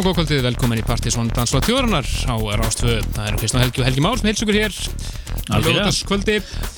[0.00, 3.04] Já, góðkvöldið, velkomin í Partíson Dansla Tjóðarnar á Rástföð.
[3.12, 4.78] Það eru Kristján Helgi og Helgi Már sem heilsugur hér
[5.50, 5.58] á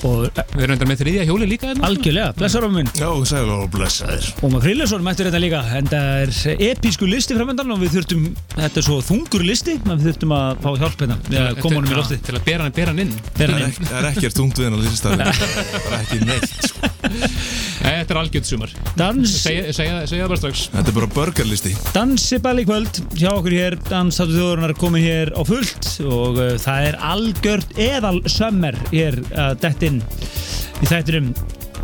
[0.03, 1.87] og Við erum endar með þriðja hjóli líka hérna.
[1.87, 2.89] algjörlega, blessarum minn.
[2.97, 5.61] Já, sæl og blessaðir og maður Frillason mættur þetta líka.
[5.77, 9.95] En það er episku listi framöndan og við þurftum, þetta er svo þungur listi en
[9.97, 11.19] við þurftum að fá hjálp hérna.
[11.29, 13.13] Við að koma honum í lofti Til að bera hann, bera hann inn.
[13.37, 15.17] Bera Það hann er, það er ekkert þungt við hennar lýsistæð
[15.87, 16.91] bara ekki neitt sko.
[17.83, 18.73] Nei, Þetta er algjörð sumar.
[18.99, 20.61] Dans, Segja, segja, segja það bara strax.
[20.73, 22.99] Þetta er bara burgerlisti dansiball í kvöld.
[23.19, 28.15] Hjá okkur hér, dansáttu þjóðurinnar komið hér á fullt og uh, það er algjört eðal
[28.63, 29.99] sömmer hér að dett inn
[30.83, 31.33] í þættinum.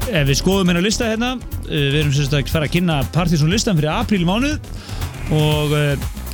[0.09, 1.33] Ef við skoðum hérna lista hérna.
[1.67, 4.59] Uh, við erum sérst að fara að kynna Partiðsson listan fyrir apríl mánuð
[5.35, 5.75] og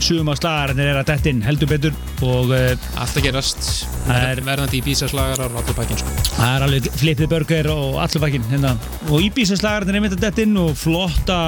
[0.05, 3.69] sugum að slagarnir er að dett inn heldur betur og uh, Allt að gerast.
[4.05, 6.13] Það er- Verðandi í bísaslagarar og allir pakkin, sko.
[6.35, 8.75] það er alveg flippið burger og allur bakinn hérna.
[9.09, 11.39] og Íbísa slagarnir er einmitt að dett inn og flotta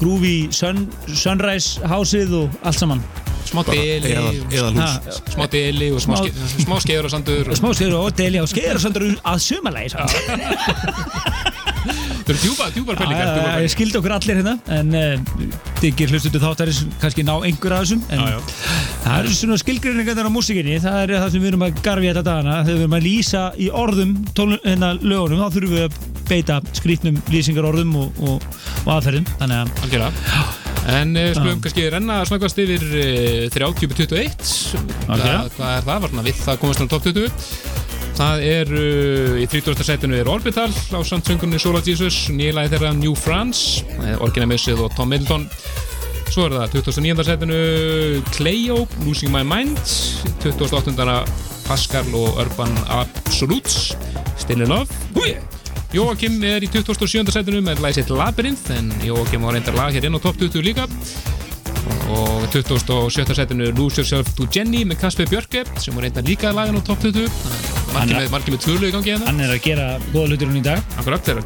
[0.00, 3.04] groovy sun, sunrise hásið og allt saman
[3.44, 4.14] Smá deli.
[5.28, 7.50] Smá deli og smá, Smá- ske, smá skeiður og sandur.
[7.58, 9.92] smá skeiður og deli á skeiður og söndur að sumalægir
[11.84, 15.50] Það eru djúpar, djúpar djúpar ég skildi okkur allir hérna en uh,
[15.82, 18.40] diggir hlustundu þáttaris kannski ná einhver af þessum en Já, já.
[19.04, 22.24] það eru svona skilgrinningar á músikinni það er það sem við erum að garfi þetta
[22.30, 24.16] dagana þegar við erum að lýsa í orðum
[24.64, 28.48] hérna, lögunum, þá þurfum við að beita skrítnum lýsingarorðum og, og,
[28.86, 30.44] og aðferðum þannig að Algjörlega.
[30.94, 35.46] En uh, skulum kannski renna snakast yfir uh, 30-21 hvað, Algjörlega.
[35.58, 36.04] hvað er það?
[36.04, 37.83] Var svona við það komast á top 20
[38.14, 39.80] Það er uh, í 30.
[39.86, 43.82] setinu er Orbital á samtsöngunni Solar Jesus nýlaði þeirra New France
[44.22, 45.48] Orginamissið og Tom Middleton
[46.30, 47.26] Svo er það 29.
[47.26, 47.58] setinu
[48.34, 49.82] Cleo, Losing My Mind
[50.44, 50.94] 28.
[51.66, 53.96] Pascal og Urban Absolutes
[54.38, 55.34] Still in Love Húi!
[55.94, 57.30] Jóakim er í 27.
[57.30, 60.64] setinu með lagi sitt Labyrinth en Jóakim var reyndar lag hér inn á top 20
[60.66, 60.88] líka
[62.14, 63.34] og 27.
[63.34, 67.00] setinu Lose Yourself to Jenny með Kasper Björke sem var reyndar líka lagin á top
[67.02, 67.28] 20
[67.94, 70.82] margir með, tvölu í gangi hérna hann er að gera góða hlutur hún í dag
[70.98, 71.40] Akkurat, þeir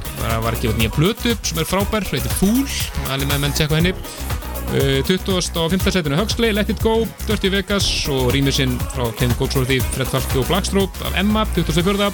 [0.45, 2.65] var, ekki nýja plötu sem er frábær, heitir Fool
[3.13, 5.31] allir með menn tjekka henni uh, 20.
[5.37, 5.89] og 5.
[5.99, 10.49] setinu Huxley, Let It Go Dirty Vegas og rýmisinn frá Ken Goldsworthy, Fred Falke og
[10.51, 12.13] Blackstroke af Emma, 24.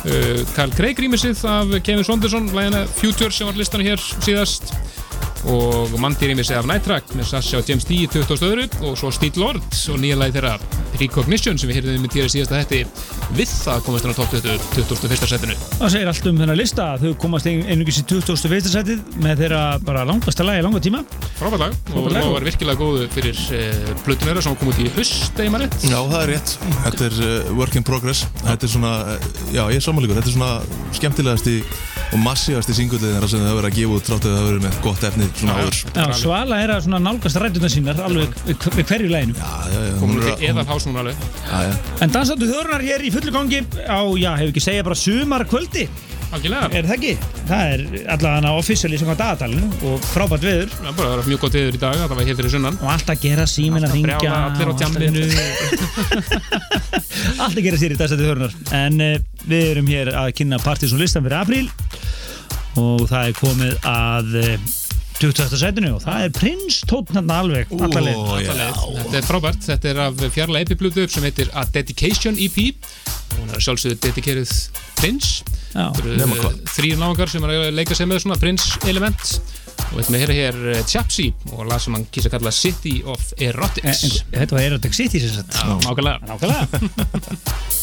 [0.00, 4.74] Uh, Carl Craig rýmisið af Kevin Sonderson, lægina Future sem var listan hér síðast
[5.48, 8.44] og af Night Track með Sasha og James D í 20.
[8.44, 8.66] öðru.
[8.84, 10.56] Og svo Steel Lord og nýja lagi þeirra
[10.96, 12.80] Precognition sem við heyrðum með týra síðasta hætti
[13.38, 15.28] við það komast hann á top 20 21.
[15.30, 15.56] setinu.
[15.78, 18.68] Það segir allt um þennan lista þau komast ein- einungis í 2001.
[18.74, 21.04] setið með þeirra bara langasta lagi langa tíma.
[21.38, 21.78] Frábært lag.
[21.94, 25.98] Og það var virkilega góðu fyrir uh, plötunera sem kom út í höst eða Já,
[26.10, 26.56] það er rétt.
[26.84, 28.26] Þetta er uh, work in progress.
[28.42, 30.52] Þetta er svona, uh, já, ég er samanlíkur Þetta er svona
[30.98, 31.56] skemmtilegasti
[32.10, 34.50] og massífasti singullið þeirra sem það hefur verið að gefa út trátt að það hefur
[34.50, 35.74] verið með gott efni svona Já, áður.
[35.94, 39.92] Já, Svala er að svona nálgast rættuna sínar alveg við hverju læginu Já, já, já
[40.02, 41.16] komum við eðal hás núna alveg.
[41.46, 41.72] Já, já.
[42.06, 45.84] En dansáttu þjóðrunar hér í fullu gangi á, já, hefur ekki segja bara sumar kvöldi
[46.30, 46.66] algjörlega.
[46.78, 47.12] Er það ekki?
[47.48, 47.80] Það er
[48.14, 50.68] allavega officially sem á dagatalinu og frábært veður.
[50.76, 52.76] Það bara var mjög gott viður í dag það var hér fyrir sunnan.
[52.80, 54.78] Og allt að gera símin að ringja allir á og
[57.40, 59.16] allt að gera- sér í dansáttu þjóðrunar En uh,
[59.50, 61.66] við erum hér að kynna Partiðsson listan fyrir apríl.
[62.80, 64.54] Og það er komið að uh,
[65.20, 65.56] 20.
[65.60, 68.52] setinu og það er Prins tótt hann alveg Ó, allaveg já.
[68.56, 69.62] þetta er frábært.
[69.66, 72.56] Þetta er af fjarla epiplutu sem heitir A Dedication EP
[73.36, 74.52] hún er sjálfsögðu dedikeruð
[75.00, 75.28] prins.
[75.70, 75.86] Já,
[76.18, 76.56] Nema hvað.
[76.74, 79.36] þrýr náðungar sem er að leika sig með svona prins element.
[79.90, 82.52] Og við ætlum að heyra hér eh, Chapsy og lag sem hann kýrsa að kalla
[82.52, 85.56] City of en, en, Erotics þetta var Erotic City sem sagt.
[85.86, 86.20] Nákvæmlega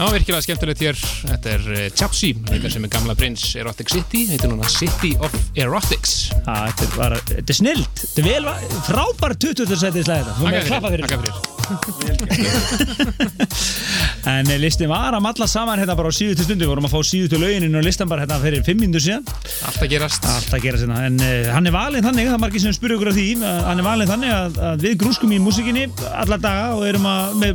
[0.00, 0.96] Já, virkilega skemmtilegt hér.
[1.28, 5.34] Þetta er uh, Chapsy, líka sem er gamla prins Erotic City, heitir núna City of
[5.60, 6.30] Erotics.
[6.46, 9.76] Það þetta er bara, þetta er snilt Þetta er vel, va- frábær 20.
[9.82, 11.36] setið slæði þetta Þú með að klappa fyrir fyrir.
[14.30, 16.94] En eh, listin var að malla saman hérna bara á síðustu stundu Við vorum að
[16.96, 19.28] fá síðustu löginin og listan bara hérna fyrir fimm minnur síðan
[19.68, 20.24] Allt að gerast.
[20.32, 22.96] Allt að gera sinna En uh, hann er valinn þannig, það er margir sem spyrja
[22.96, 26.66] okkur af því Hann er valinn þannig að, að við grúskum í músikinni alla daga
[26.78, 27.52] og erum að, með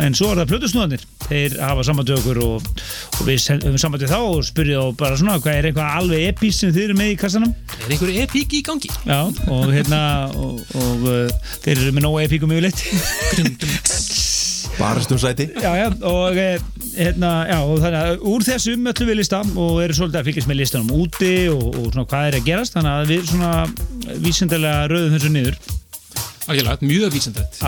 [0.00, 2.68] En svo er það plötusnúðanir Þeir hafa samband við okkur og,
[3.18, 6.24] og við höfum samband við þá og spyrja þá bara svona hvað er eitthvað alveg
[6.30, 7.52] epís sem þið eru með í kassanum?
[7.76, 8.90] Er einhverju epík í gangi?
[9.04, 9.20] Já,
[9.52, 10.00] og hérna
[10.32, 12.80] og, og uh, þeir eru með nógu epíkum yfirleitt.
[14.78, 16.56] Baristum sæti Já, já, og eh,
[16.96, 20.50] hérna, já, og þannig að úr þessum öllum við lista og eru svolítið að fylgjast
[20.50, 22.76] með listanum úti og, og svona hvað er að gerast.
[22.78, 23.52] Þannig að við svona
[24.24, 25.60] vísindarlega rauðum þessu niður
[26.50, 27.58] Algjörlega, mjög vísendrætt.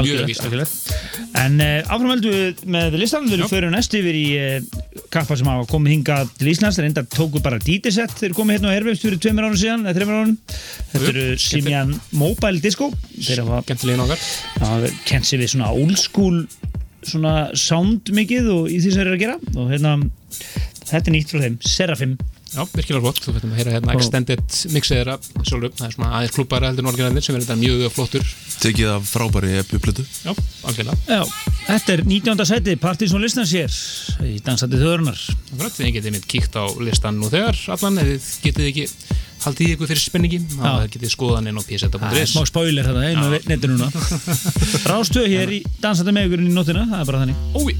[1.38, 4.80] En uh, áfram heldum við með listan við fyrir næst yfir í uh,
[5.14, 8.74] kappa sem hafa komið hingað til Íslands reynda tóku bara DJ-set þeir komið hérna á
[8.74, 10.36] Airwaves fyrir tveimur árum síðan eða þreimur árum.
[10.92, 11.26] Þetta eru.
[11.44, 12.90] Simian Mobile Disco.
[13.14, 13.44] Þeir
[14.66, 16.42] hafa kent sér við svona old school
[17.04, 19.38] svona sound mikið og í því sem þeir eru að gera.
[19.54, 19.96] Og hérna
[20.84, 22.16] þetta er nýtt frá þeim, Serafim
[22.54, 23.18] Já, virkilega flott.
[23.24, 24.42] Þú veitum að heyra hérna Og- extended
[24.74, 25.72] mixið þeirra sjálfur.
[25.74, 28.24] Það er svona aðeins klúpara heldur en orginaldir sem er þetta mjög flottur.
[28.64, 30.30] Tekið af frábæri epjuplötu Já,
[30.64, 30.96] algjörlega.
[31.10, 31.24] Já,
[31.66, 32.44] þetta er 19.
[32.48, 33.74] sæti Partizón listans hér
[34.24, 35.18] í dansandi þjóðurnar
[35.52, 38.86] Akkurat, þið getið mitt kíkt á listan nú þegar allan, þið getið ekki
[39.44, 40.86] haldið ykkur fyrir spenningi, þá Já.
[40.94, 43.90] getið skoðan inn á Það pseta.is smá spoiler þetta einu netinu núna
[44.94, 47.74] Rástöð hér í dansandi með ykkur í nóttina, það er bara þannig Ói,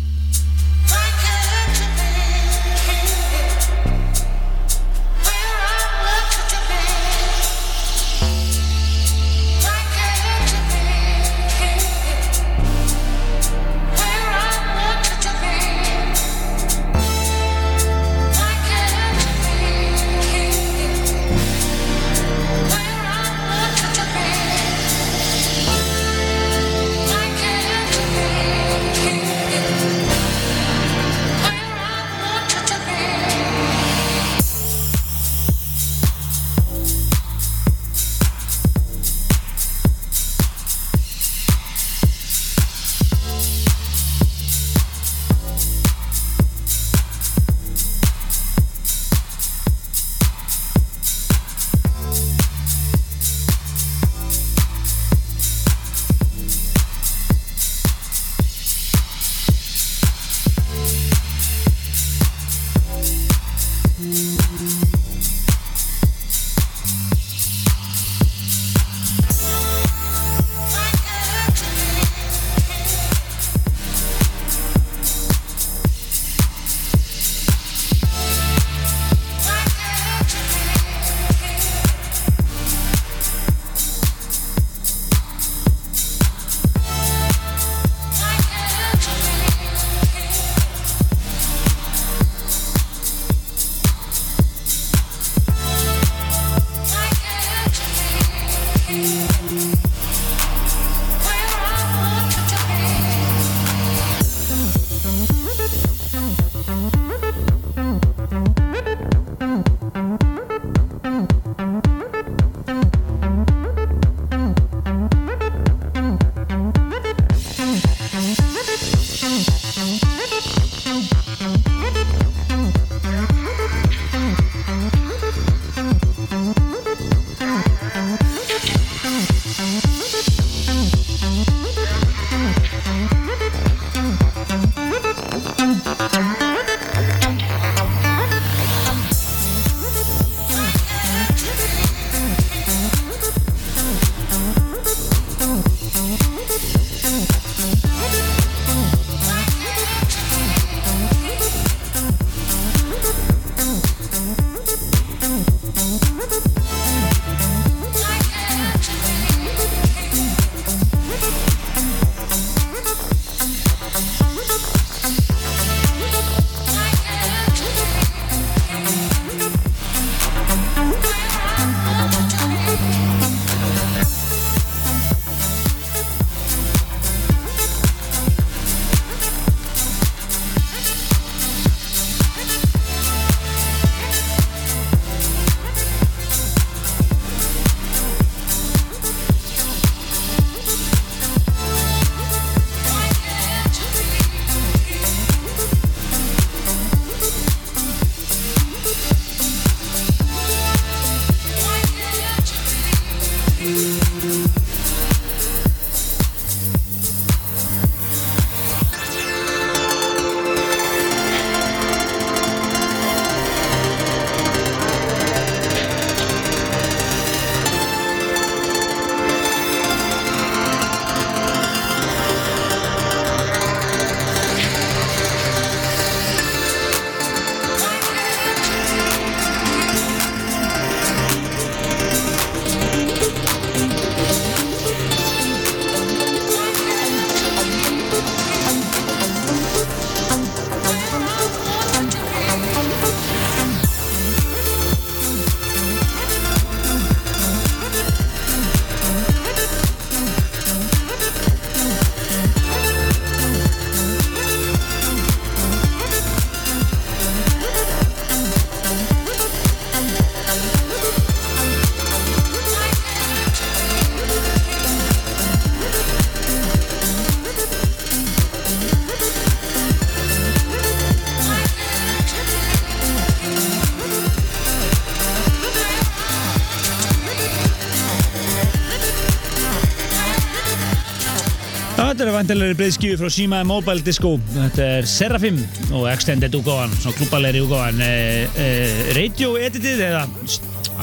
[282.45, 284.35] Vantilegri breyðskífi frá Shima Mobile Disco.
[284.53, 285.57] Þetta er Seraphim
[285.97, 290.27] og Extended úgáðan svona klúbalegri úgáðan eh, eh, Radio editið eða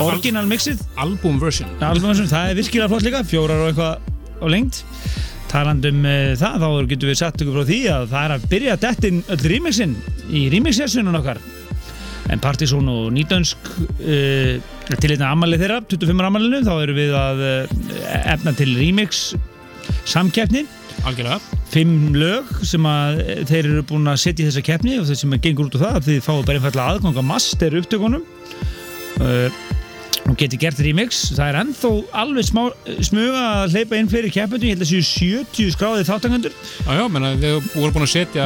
[0.05, 0.83] original mixið?
[1.01, 1.71] Album version.
[1.81, 4.83] Albumansum, það er virkilega flott líka fjórar og eitthvað á lengt
[5.50, 8.75] talandum uh, það, þá getum við satt ykkur frá því að það er að byrja
[9.10, 9.95] inn öll remixin
[10.29, 11.39] í remix-sessunum okkar.
[12.29, 14.62] En Partizón og Nýtönsk uh,
[14.93, 17.43] til einna amalið þeirra 25 amalinu, þá erum við að
[18.27, 19.31] efna til remix
[20.05, 20.67] samkeppni
[21.08, 21.39] Algjörlega.
[21.72, 25.20] Fimm lög sem að eh, þeir eru búin að setja í þessa keppni og það
[25.24, 28.25] sem gengur út á það að þið fáið bara einfallega aðgang að master upptökunum.
[29.22, 29.62] Uh,
[30.29, 31.24] og geti gert remix.
[31.34, 31.91] Það er ennþá
[32.22, 32.62] alveg smá,
[33.01, 37.03] smuga að hleypa inn fleiri keppandi ég held að séu 70 skráðið þáttangandur Já, já,
[37.12, 38.46] menna við vorum búin að setja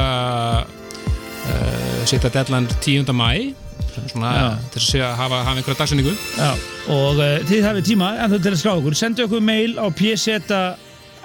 [0.63, 3.11] uh, setja deadline 10.
[3.11, 3.53] mæ
[3.95, 4.31] svona
[4.73, 6.15] til að segja, hafa, hafa einhverja dagsendingu
[6.91, 9.85] og uh, þið hafið tíma en þú til að skrá okkur, sendu okkur mail á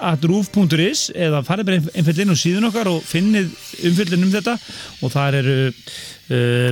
[0.01, 3.51] pseta.roof.is eða farið bara einföld inn á síðun okkar og finnið
[3.87, 4.57] umfyllin um þetta.
[5.01, 6.71] Og þar eru uh,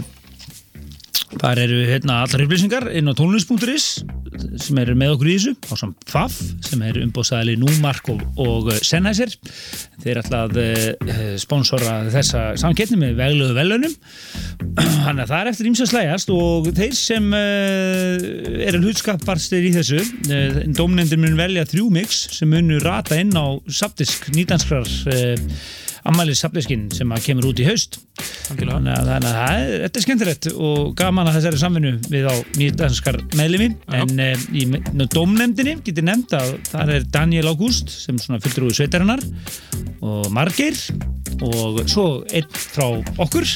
[1.37, 3.87] þar eru hérna allar upplýsingar inn á tónlist.is
[4.61, 5.53] sem eru með okkur í þessu.
[5.69, 9.33] Á samt FAF sem eru umbóðsæðali Númark og, og uh, Sennhæsir
[10.03, 13.95] þeir ætla að uh, sponsora þessa samkettni með veglöðu velunum
[15.05, 20.01] þannig að það er eftir ímsa slægast og þeir sem eru hlutskaparstir í þessu
[20.77, 24.87] dómnefndir mun velja þrjú mix sem munu rata inn á sapdisk nýdanskrar
[26.07, 27.99] ammælis sapdiskinn sem að kemur út í haust.
[28.19, 32.35] Þannig að, þannig að það þetta er skemmtilegt og gaman að þessari samvinnu við á
[32.59, 33.69] nýdanskar meðlimi.
[33.89, 33.99] Já.
[34.01, 38.69] en uh, í no, dómnefndinni getur nefnd að það er Daniel Ágúst sem svona fylgdur
[38.69, 39.23] úr sveitarinnar
[40.05, 40.77] og Margeir
[41.45, 42.87] og svo einn frá
[43.21, 43.47] okkur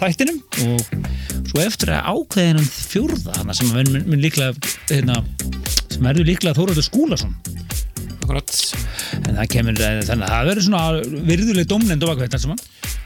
[0.00, 0.86] þættinum og
[1.50, 4.54] svo eftir að ákveðinum fjórða hana sem mun líklega
[4.90, 5.20] hérna,
[5.98, 7.36] verður líklega Þóróttur Skúlason
[8.22, 8.54] Akkurat.
[9.22, 12.60] En það kemur, þannig að það verður svona virðuleg dómnefnd og bakveit saman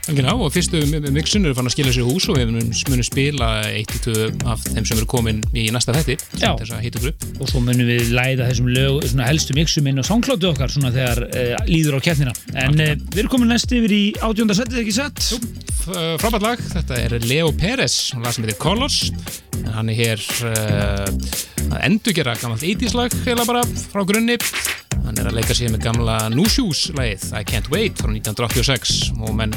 [0.07, 0.79] Algjörlega, og fyrstu
[1.11, 4.27] mixun eru fann að skila sér í hús og við munum, spila eitt til tvö
[4.47, 6.53] af þeim sem eru komin í næsta þætti Já.
[6.61, 9.89] þess að hýta okkur upp og svo munum við læða þessum lög, svona helstu mixum
[9.91, 12.35] inn á songkláttu okkar svona þegar uh, líður á keppnina.
[12.55, 15.27] En uh, við erum komin næst yfir í átjónda setið ekki satt?
[15.27, 15.91] F-
[16.23, 19.09] frábært lag, þetta er Leo Pérez og lag sem heitir Colors
[19.59, 21.05] en hann er hér uh,
[21.67, 24.39] að endurgera gammalt 80s lag heila bara frá grunni
[25.07, 26.17] hann er að leika sér með gamla
[26.97, 29.55] lagið I Can't Wait frá 1986 og menn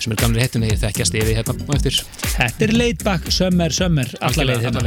[0.00, 2.00] sem er gamli hettunni þekkjast yfir hérna eftir.
[2.30, 4.86] Þetta er laid back, summer, summer alla leið hérna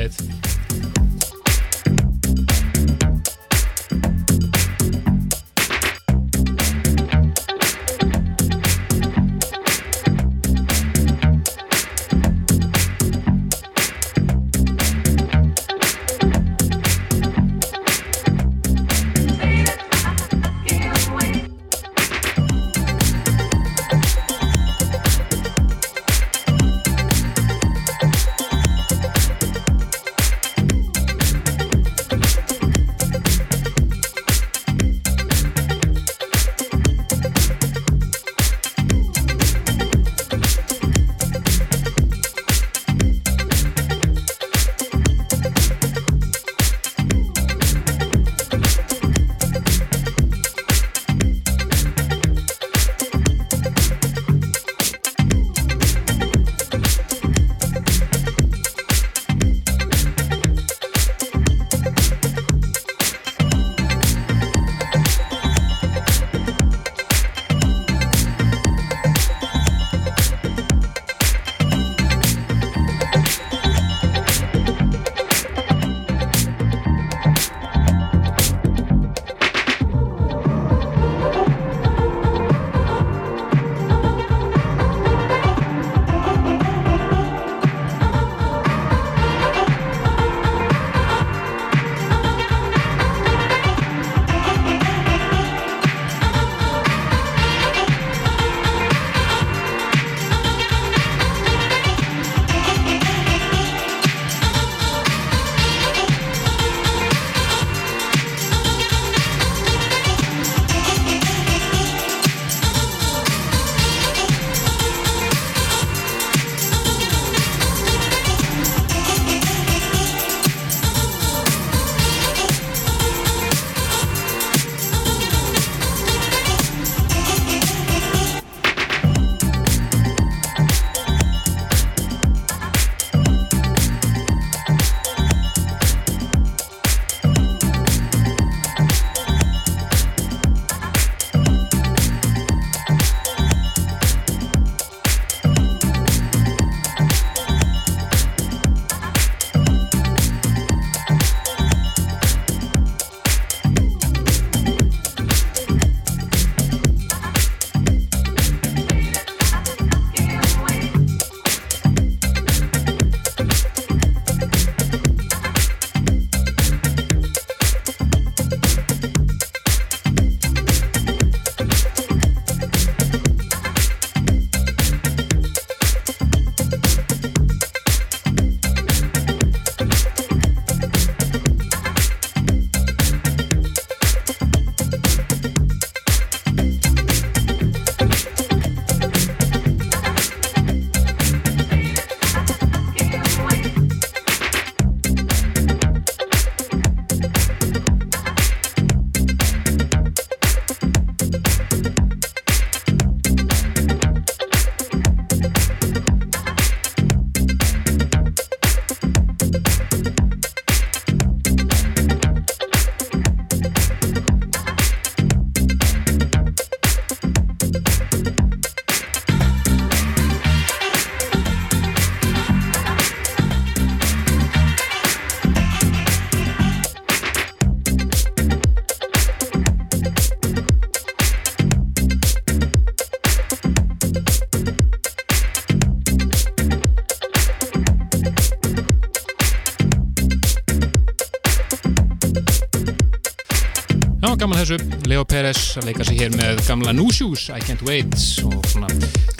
[245.81, 248.13] að leika sig hér með gamla Shoes, I Can't Wait
[248.45, 248.89] og svona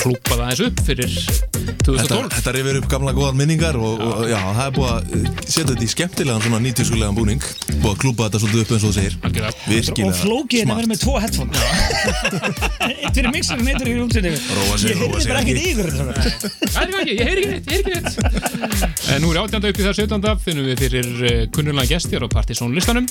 [0.04, 1.18] klúpa það eins upp fyrir
[1.84, 5.14] Þetta, 2012 þetta rifir upp gamla góðar minningar og, og já, það er búið að
[5.18, 7.44] uh, setja þetta í skemmtilegan svona nýtjuskulegan búning
[7.84, 9.18] búið að klúpa þetta svolítið upp eins og þú segir.
[9.28, 9.54] Algjörlega.
[9.54, 11.52] og virkilega flókið er að vera með tvo headphone.
[12.88, 15.56] Eitt fyrir mixerinn, eitt fyrir sig, ég sig bara ekki.
[15.72, 16.14] ekkert svona.
[16.64, 19.08] Það er ekki, ég heyri ekki neitt, ég heyri ekki neitt.
[19.14, 20.32] En nú er átjönda upp í það 17.
[20.48, 23.08] finnum við fyrir uh, kunnulega gestjar á Partizón listanum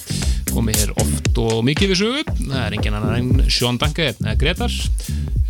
[0.52, 2.24] komið hér oft og mikið við sögu.
[2.42, 4.81] Það er engin annar en Sean Danke eða Gretar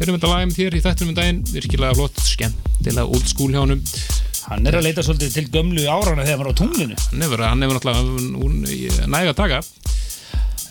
[0.02, 1.40] Erum þetta lagum þér í þættunum um daginn.
[1.52, 3.82] Virkilega flott, skemmtilega old school hjá honum.
[4.48, 6.96] Hann er að leita svolítið til gömlu árana þegar hann var á tunglinu.
[7.12, 8.56] Hann hefur, hann hefur náttúrulega hún,
[9.14, 9.60] næga daga.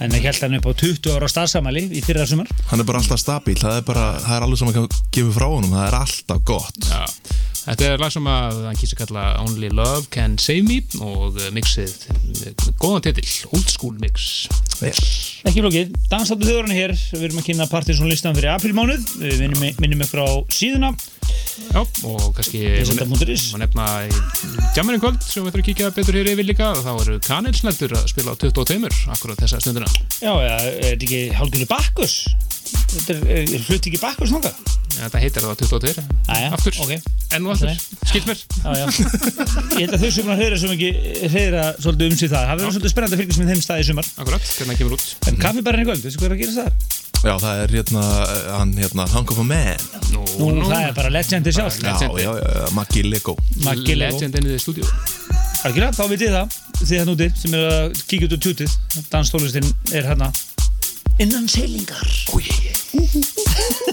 [0.02, 3.00] En ég held hann upp á 20 ára starfsamæli í fyrra sumar Hann er bara
[3.04, 5.98] alltaf stabíl, það er bara, það er alveg sem að gefa frá honum, það er
[6.02, 6.89] alltaf gott.
[6.89, 7.04] Já.
[7.62, 11.38] Þetta er lag sem að hann kýrst að kalla Only Love Can Save Me og
[11.54, 11.93] mixið,
[12.82, 14.47] góðan titill Old School Mix.
[14.82, 16.95] Ekki flókið, dansáttu þjóðurinn hér.
[17.13, 19.06] Við erum að kynna Partiðsson listan fyrir aprílmánuð.
[19.21, 20.95] Við minnum, minnum ykkur á síðuna
[21.72, 22.62] Já, og kannski
[23.08, 24.12] maður nefna í
[24.76, 28.10] jammerinn kvöld sem við ætlum að kíkja betur hér yfir líka þá eru kanilsneldur að
[28.12, 29.89] spila á 22 akkurat þessa stundina.
[30.20, 32.20] Já, já, er þetta ekki hálfgjörðu Bakkus?
[32.91, 36.91] Þetta er, er, er hluti ekki Bakkus náttúrulega Þetta heitir það 22 Jæja, aftur, ok.
[37.36, 38.41] enn og aftur, skilt mér.
[38.62, 38.86] Já, já.
[39.80, 40.89] ég held að þau sem að hlera sem ekki
[41.32, 42.50] hlera svolítið um sig það.
[42.50, 44.10] Það verður svolítið spennandi að fylgjast með þeim staði í sumar.
[44.17, 45.08] Akkurat, hvernig það kemur út.
[45.32, 47.00] En kaffibarinn í kvöld, veistu hvað er að gera það?
[47.22, 48.04] Já, það er hérna,
[48.58, 49.84] hann hérna, Hunk of a Man.
[50.10, 51.77] Nú, Nú, það er bara legendi sjálf.
[51.81, 52.21] Já, Legendi.
[52.23, 53.36] já, já, Maggi Lego.
[53.63, 54.15] Maggi Lego.
[54.17, 54.88] Legend inn í því stúdíu
[55.62, 56.47] Algjörlega, þá vitið þið það.
[56.81, 58.71] Þið hann úti sem er að kíkja út úr tjútið.
[59.12, 60.31] Danstólistin er hérna.
[61.21, 62.07] Innan seilingar.
[62.25, 63.90] Sean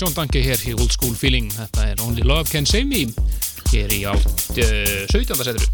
[0.00, 1.50] Danke hér í Old School Feeling.
[1.52, 3.02] Þetta er Only Love Can Save Me
[3.68, 5.34] hér í átt uh, 17.
[5.36, 5.66] seturu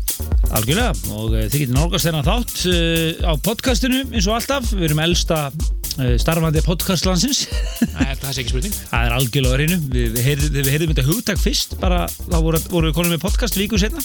[0.57, 4.89] Algjörlega, og uh, þið getur nálgast þennan þátt uh, á podcastinu eins og alltaf, við
[4.89, 7.45] erum elsta uh, starfandi podcastlandsins
[7.79, 8.75] Það er ekki spurning.
[8.91, 12.91] Það er algjörlega reynu við, við, við heyrðum þetta hugtak fyrst bara þá voru, voru
[12.91, 14.03] við konum með podcast viku setna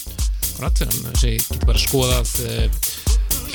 [0.62, 2.36] Rætt fyrir hann, þessi getur bara skoðað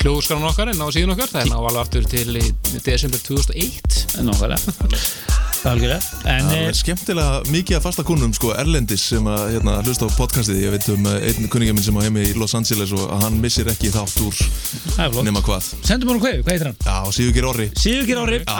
[0.01, 1.31] hljóðskarun okkar en á síðan okkar.
[1.31, 2.45] Það er ná alveg aftur til í
[2.85, 5.16] desember 2001 Nákvæmlega
[5.67, 10.07] En Það eh, er skemmtilega mikið að fasta kunnum sko, Erlendis sem að hérna, hlusta
[10.07, 10.61] á podcastið.
[10.63, 13.35] Ég veit um eh, einn kunningja minn sem á heimi í Los Angeles og hann
[13.43, 14.39] missir ekki þátt úr
[15.03, 15.67] er nema hvað.
[15.83, 16.79] Sendum honum kveðu, hvað heitir hann?
[16.87, 17.67] Já, Sigurgeir Orri.
[17.67, 18.55] Ári, Já,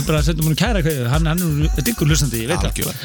[0.00, 3.04] að bara sendum honum kæra kveðu, hann, hann er diggur hlustandi, ég veit það.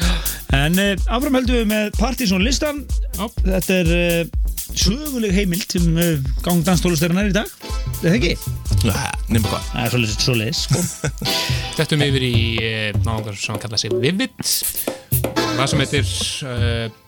[0.56, 2.82] En uh, áfram heldum við með Partizón listan
[3.16, 3.28] Já.
[3.44, 6.14] Þetta er uh, söguleg heimild sem uh,
[6.46, 7.56] gangdanstólustyrunar í dag.
[8.00, 8.61] Er það ekki?
[8.82, 9.68] Nei, nema hvað.
[9.68, 10.80] Það er svolítið svoleiðis sko.
[11.78, 14.34] Þetta um yfir í uh, náðungar sem kalla sig Vivid.
[14.42, 16.12] Það sem heitir
[16.48, 17.00] uh,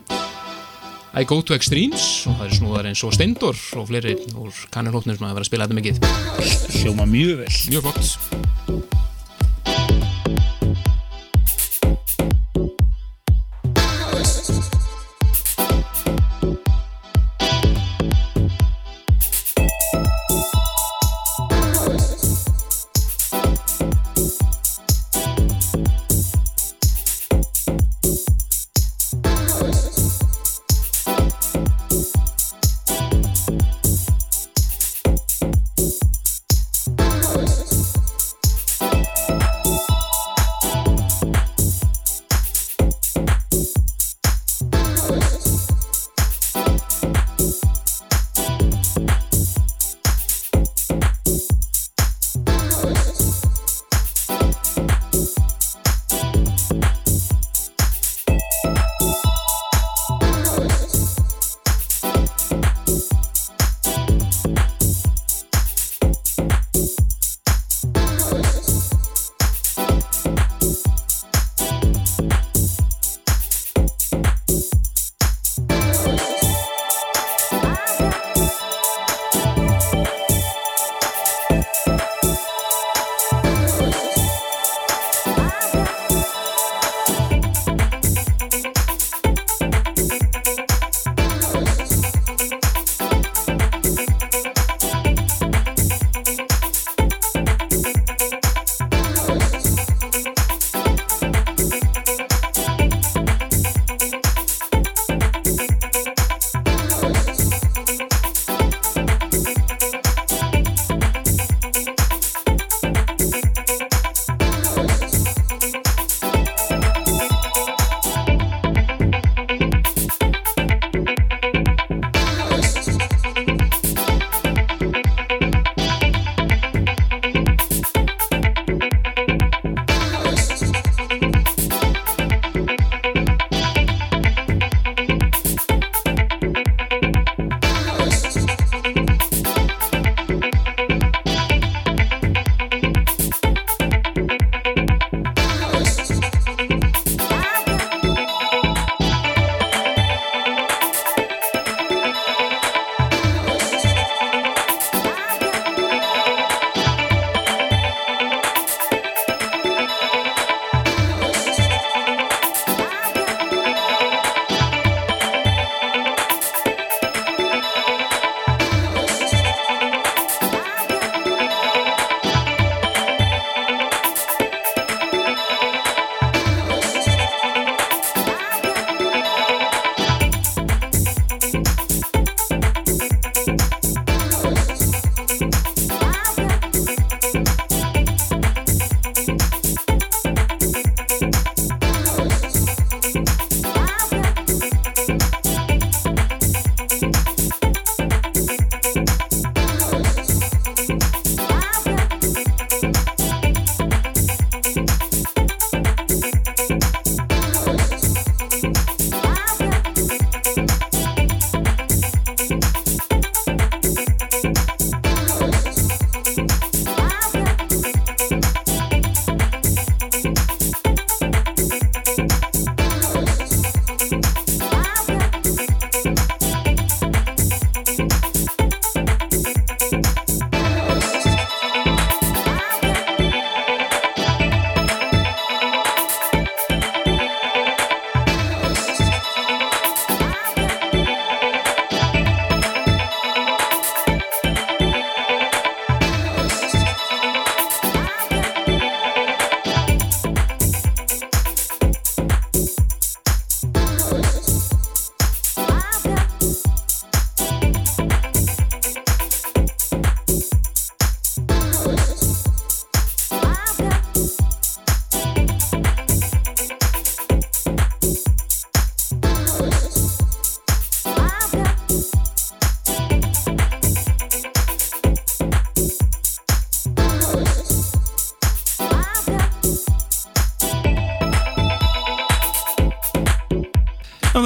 [1.15, 2.09] I Go to Extremes.
[2.31, 5.53] Og það er snúðar eins og Steindor og fleiri úr kannarhópnir sem hafa verið að
[5.53, 5.97] spila þetta mikið.
[6.81, 7.55] Hljóma mjög vel.
[7.75, 8.94] Mjög flott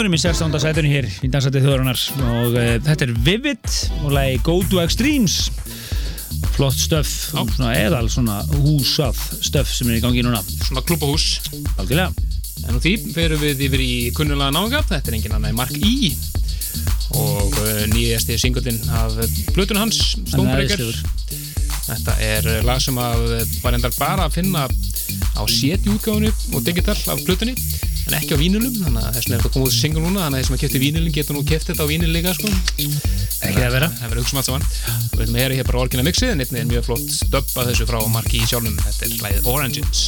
[0.09, 0.55] Við í 16.
[0.63, 1.99] sætunni hér í Dansæti þjóðarinnar
[2.33, 3.73] og uh, þetta er Vivid
[4.07, 5.35] og lagi Go to Extremes
[6.55, 7.43] flott stöf, Já.
[7.53, 11.27] svona eðal svona húsað stöf sem er í gangi núna Svona klubbahús.
[11.77, 12.09] algjörlega
[12.65, 16.15] En úr því ferum við yfir í kunnulega nága, þetta er engin annað Mark E
[17.19, 19.21] og uh, nýjasti singullin af
[19.53, 21.03] blötun hans, æðislegur.
[21.91, 23.29] Þetta er uh, lag sem að
[23.61, 24.65] var endar bara að finna
[25.37, 27.59] á séti útgáfunni og digital af blötunni
[28.09, 30.41] en ekki á vínulum, þannig að þessum er þetta komið út single núna, þannig að
[30.41, 32.49] þeir sem að kefti vínulin getur nú keft þetta á vínul líka sko.
[33.49, 33.89] ekki að vera.
[33.99, 34.65] Það verður hugsa um allt saman.
[35.13, 37.69] Við ætlum að heyra hér bara orginal mixið en einnig er mjög flott dub að
[37.73, 40.01] þessu frá Mark E sjálfum, þetta er lagið Oranges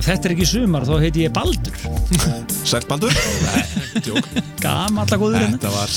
[0.00, 1.76] ef þetta er ekki sumar þá heiti ég Baldur
[2.64, 3.12] Sætt Baldur
[4.00, 4.26] Djók.
[4.62, 5.56] Gamalla góður hérna.
[5.58, 5.94] Þetta var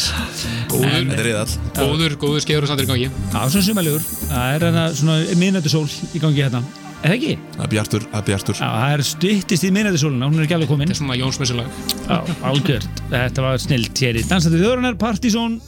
[0.72, 4.08] Góður, Þetta er reyðall góður, góður skefur og sandur í gangi Já, svona sumaljúr.
[4.30, 6.64] Það er hérna svona minnættisól í gangi hérna.
[7.04, 7.34] Er það ekki?
[7.58, 10.58] Það er bjartur, það er bjartur Já, það er stuttist í minnættisóluna, hún er ekki
[10.58, 10.88] alveg komin.
[10.90, 11.68] Þetta er svona Jónsmessulag
[12.08, 12.18] Já,
[12.52, 13.04] algjört.
[13.12, 15.60] Þetta var snilt hér í Dansandi þjóðrunar, Partizón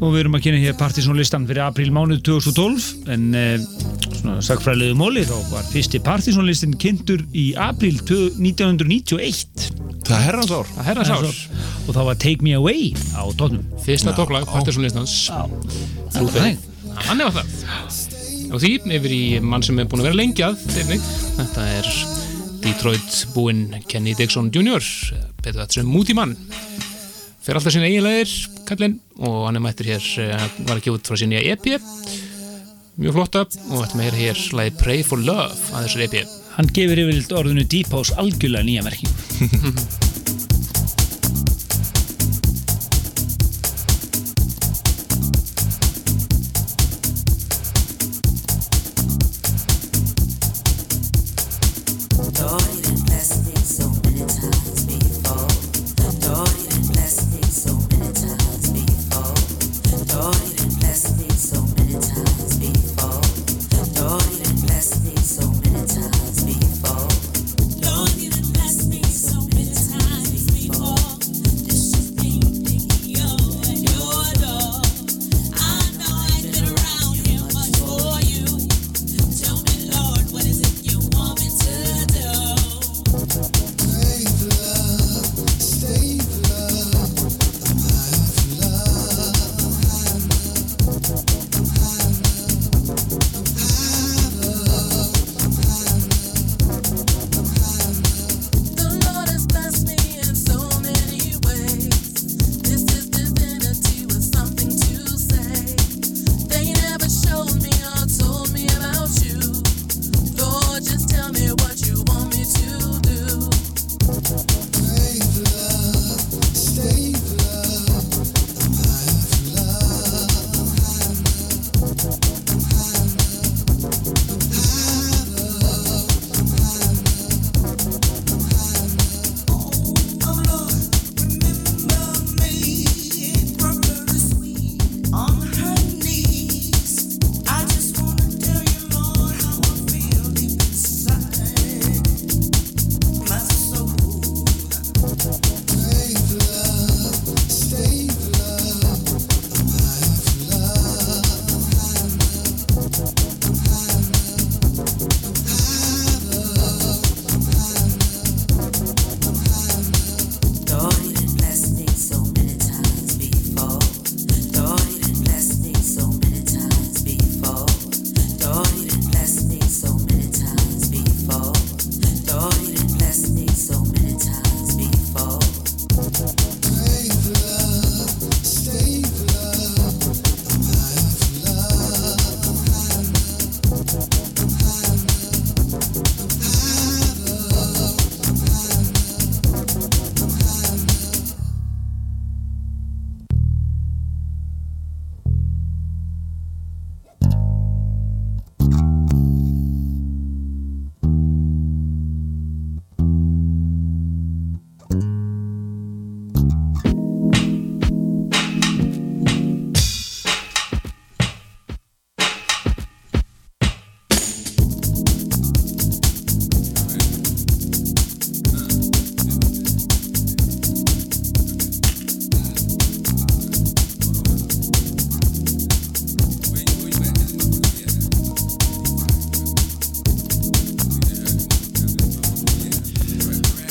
[0.00, 3.66] og við erum að kynna hér Partizón listan fyrir apríl mánuð 2012 en eh,
[4.44, 9.70] sagfræðilegu móli þá var fyrsti Partizón listin kynntur í apríl 1991
[10.04, 11.28] Það er herrans ár Það herra sár
[11.84, 13.64] og þá var Take Me Away á tónum.
[13.84, 15.44] Fyrsta tóklag, Partisan listans Já,
[16.14, 16.72] Þrjú það er þeir
[17.08, 17.54] Hann var það.
[18.54, 20.60] Og því yfir í mann sem er búin að vera lengjað.
[20.76, 21.88] Þetta er
[22.62, 24.84] Detroit búinn Kenny Dixon Jr.
[25.40, 26.36] Betur þetta sem mútimann
[27.44, 28.30] Fer alltaf sína eiginlegir
[28.64, 31.66] kallinn og hann er mættur hér eh, var ekki út frá sinni EP
[33.00, 37.00] mjög flotta og þetta með hér lagi Pray for Love að þessar EP Hann gefur
[37.02, 40.02] yfirleitt orðinu Deep House algjörlega nýja merking.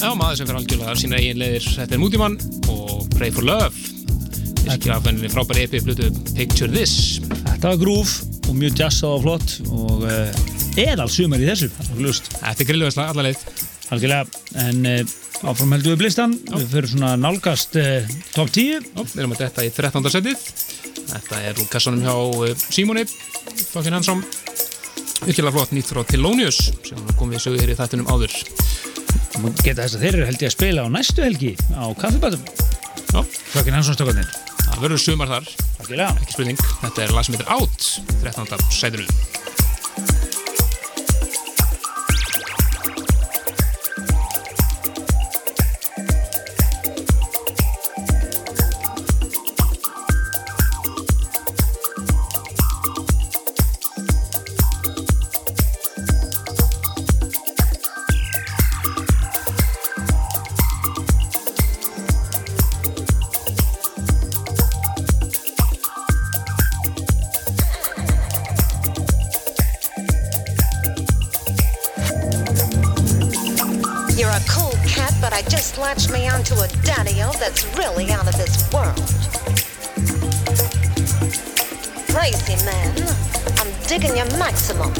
[0.03, 1.65] Já, maður sem fyrir algjörlega sína eigin leiðir.
[1.77, 2.33] Þetta er mútimann
[2.73, 3.71] og Pray for Love.
[4.73, 7.21] Ekki af henni frábæri EP flutu Picture This.
[7.45, 8.17] Þetta var grúf
[8.49, 10.03] og mjög jazzað og flott og
[10.83, 11.69] eðal sumar í þessu.
[11.71, 13.45] Þetta er grilluðislega alla leið.
[13.95, 15.13] Algjörlega, en uh,
[15.53, 19.45] áfram heldum við blistan, við fyrir svona nálgast uh, top 10 Já, við erum að
[19.45, 20.11] detta í 13.
[20.17, 20.47] setið.
[21.13, 24.27] Þetta er úr kassanum hjá uh, Simoni Fucking Handsome
[25.23, 28.33] Virkilega flott nýtt frá Thelonious sem komum við sögur í þættunum áður
[29.41, 32.43] og geta þess að þeir eru held ég að spila á næstu helgi á kaffibætum
[33.13, 33.21] Já,
[33.53, 34.29] Frökin Hansson-stökarnir
[34.63, 35.49] það verður sumar þar,
[36.81, 37.89] Þetta er lag sem heitir Out,
[38.23, 38.67] 13.
[38.73, 39.42] sætinu
[76.33, 78.95] me onto a daddy-o that's really out of this world.
[82.09, 82.95] Crazy man,
[83.59, 84.93] I'm digging your maximum.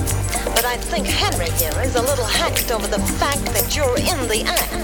[0.56, 4.28] But I think Henry here is a little hacked over the fact that you're in
[4.28, 4.83] the act.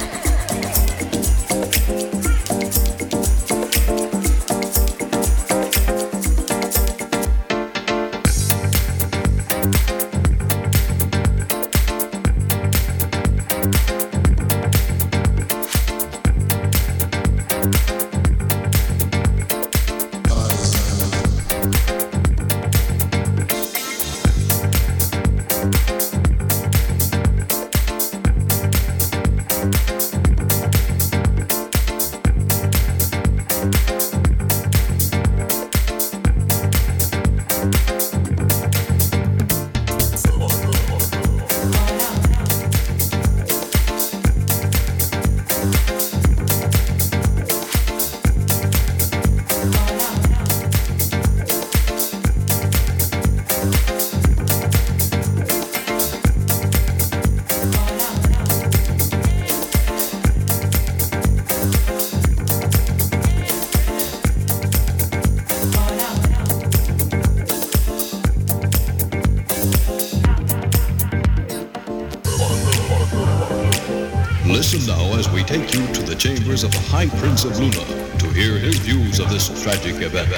[76.50, 80.30] Chambers of the High Prince of Luna to hear his views of this tragic event.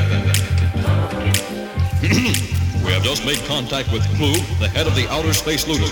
[2.84, 5.89] we have just made contact with Klug, the head of the Outer Space Looters.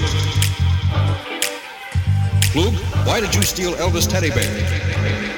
[2.51, 2.73] Klug,
[3.07, 5.28] why did you steal Elvis Teddy Bear?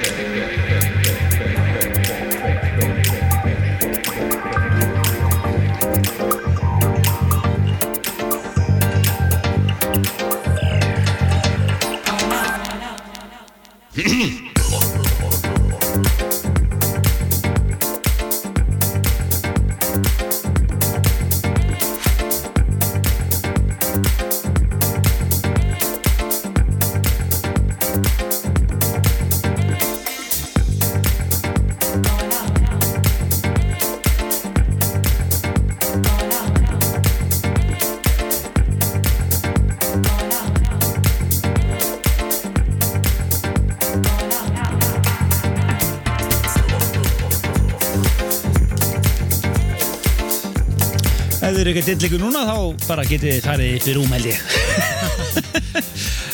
[51.72, 54.40] Ef eru ekki dilliku núna þá bara getið þið farið upp í rúm held ég.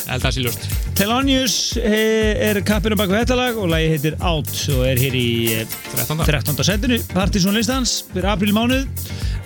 [0.07, 0.63] Held það sé ljóst.
[0.97, 5.17] Telonius eh, er kappinu bak við þetta lag og lagi heitir Out og er hér
[5.19, 5.27] í
[5.59, 6.23] eh, 13.
[6.25, 6.57] 13.
[6.65, 8.87] setinu Partizón listans fyrir apríl mánuð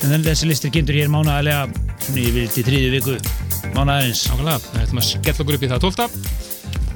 [0.07, 1.65] en þessi listir kynntur hér mánuðalega
[2.05, 3.17] svona yfir til þriðu viku
[3.75, 6.49] mánuðarins Nákvæmlega, við ætlum að skella okkur upp í það 12.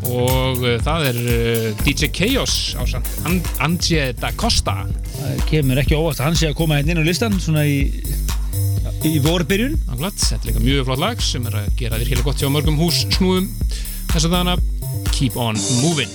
[0.06, 4.84] Og uh, það er uh, DJ Chaos á samt An Angie da Costa.
[5.16, 7.80] Það kemur ekki óvart að hann sé að koma hérna inn á listan svona í,
[9.06, 9.76] í vorbyrjun.
[9.86, 13.04] Þetta er líka mjög flott lag sem er að gera virkilega gott hjá mörgum hús
[13.06, 13.52] snúðum
[14.14, 14.58] þess að dana
[15.16, 16.12] Keep on moving.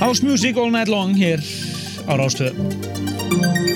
[0.00, 1.42] House Music All Night Long hér
[2.08, 3.71] á Rástöð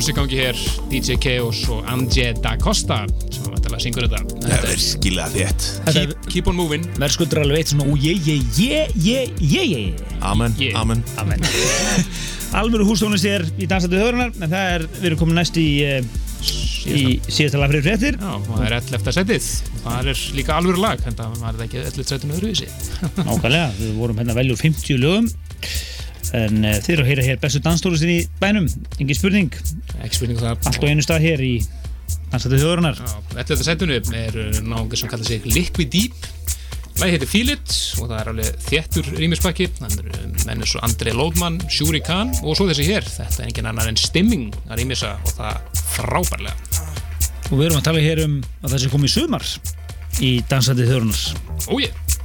[0.00, 0.56] alvöru hási gangi hér
[0.88, 4.20] DJ Chaos og Anje Da Costa sem að vantilega syngur þetta.
[4.46, 5.66] Það er virkilega þétt.
[5.92, 6.86] Keep, keep on moving.
[6.96, 10.80] Verðskuldur alveg eitt svona ég, ég, ég, ég, ég, ég Amen, Yeah.
[10.80, 11.02] amen.
[11.20, 11.40] Amen.
[12.60, 16.00] Alvöru hústónlist er í dansandi hörunar En það er, við erum komin næst í eh,
[16.88, 17.60] Í síðasta.
[17.60, 18.16] lag fyrir fréttir.
[18.16, 19.12] Já, það er 11.
[19.18, 19.48] setið
[19.84, 22.08] Það er líka alvöru lag en það var þetta ekki 11.
[22.08, 22.70] setinu öðruvísi.
[23.28, 25.28] Nákvæmlega, við vorum hérna að velja úr 50 lögum.
[26.36, 28.66] En uh, þið eru að heyra hér bestu danstólustin í bænum.
[29.02, 29.50] Engi spurning,
[30.20, 31.54] spurning um það allt á einu stað hér í
[32.30, 33.64] hörunar Já, 11.
[33.64, 36.28] setinu er náungi sem kallar sig Liquid Deep.
[37.00, 40.84] Lægi heitir Feel It og það er alveg þéttur rýmispakki þannig er menn eins og
[40.84, 44.82] Andrei Lóðmann, Shuri Khan og svo þessi hér, þetta er engin annar en Stimming að
[44.82, 46.86] rýmisa og það frábærlega.
[47.48, 49.52] Og við erum að tala hér um að það sé komið í sumar
[50.20, 51.22] Í dansandi hörunar
[51.72, 52.19] Ójé Trying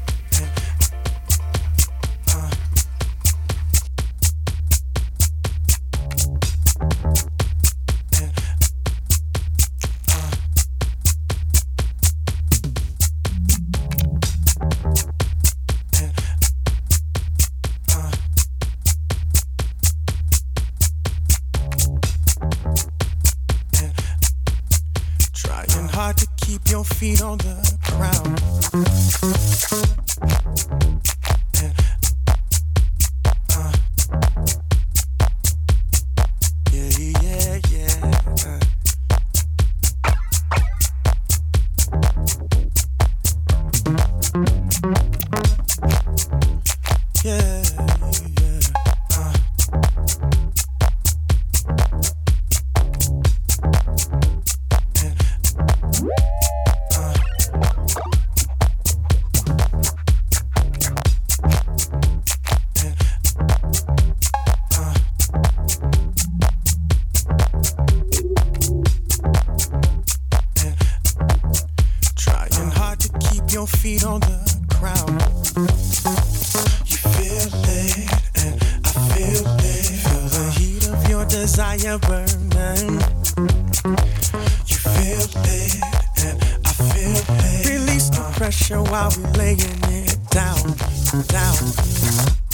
[91.24, 92.45] down,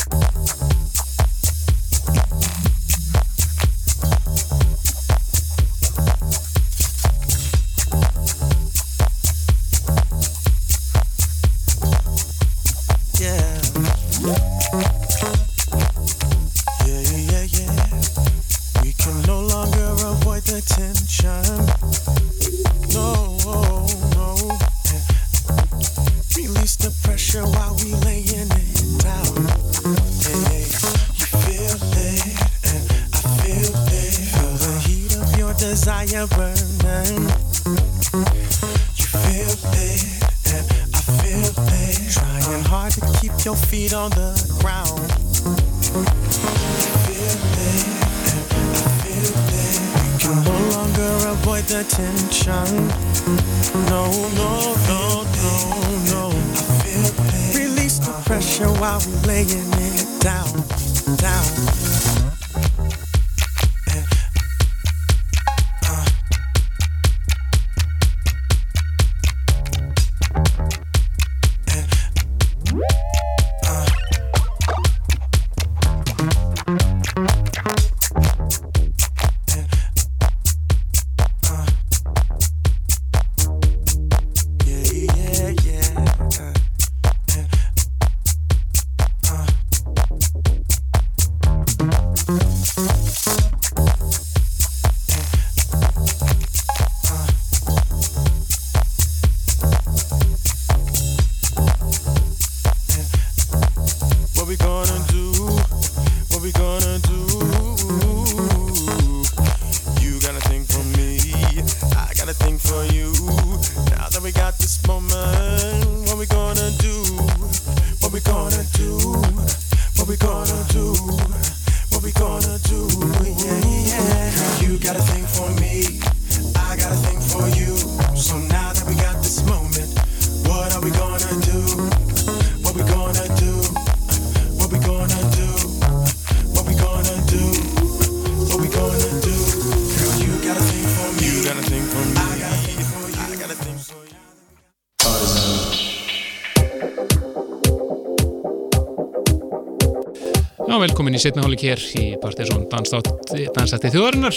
[150.81, 154.33] Já, velkomin í setna hálfleik hér í Partiðsson dansætti þjóðarinnar.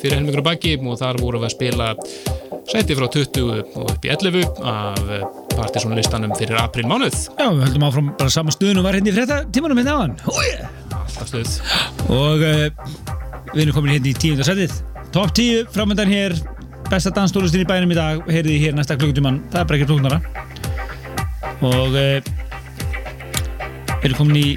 [0.00, 1.90] Fyrir helmingur og baki og þar vorum við að spila
[2.66, 3.44] sæti frá 20
[3.78, 5.12] og upp í 11 af
[5.52, 9.12] Partiðsson listanum fyrir april mánuð Já, við höldum áfram bara sama stuðun og var hérna
[9.12, 10.16] í frétta tímanum hérna áðan.
[10.98, 11.50] Alltaf stuð
[12.16, 12.66] og uh,
[13.52, 14.74] við erum komin hérna í tíunda setið
[15.14, 16.34] Top 10 framöndan hér
[16.88, 19.90] besta danstólustin í bænum í dag heyrið þið hér næsta klukkutíman, það er bara ekki
[19.92, 20.18] klukkunara
[21.62, 22.18] og uh,
[24.02, 24.48] erum komin í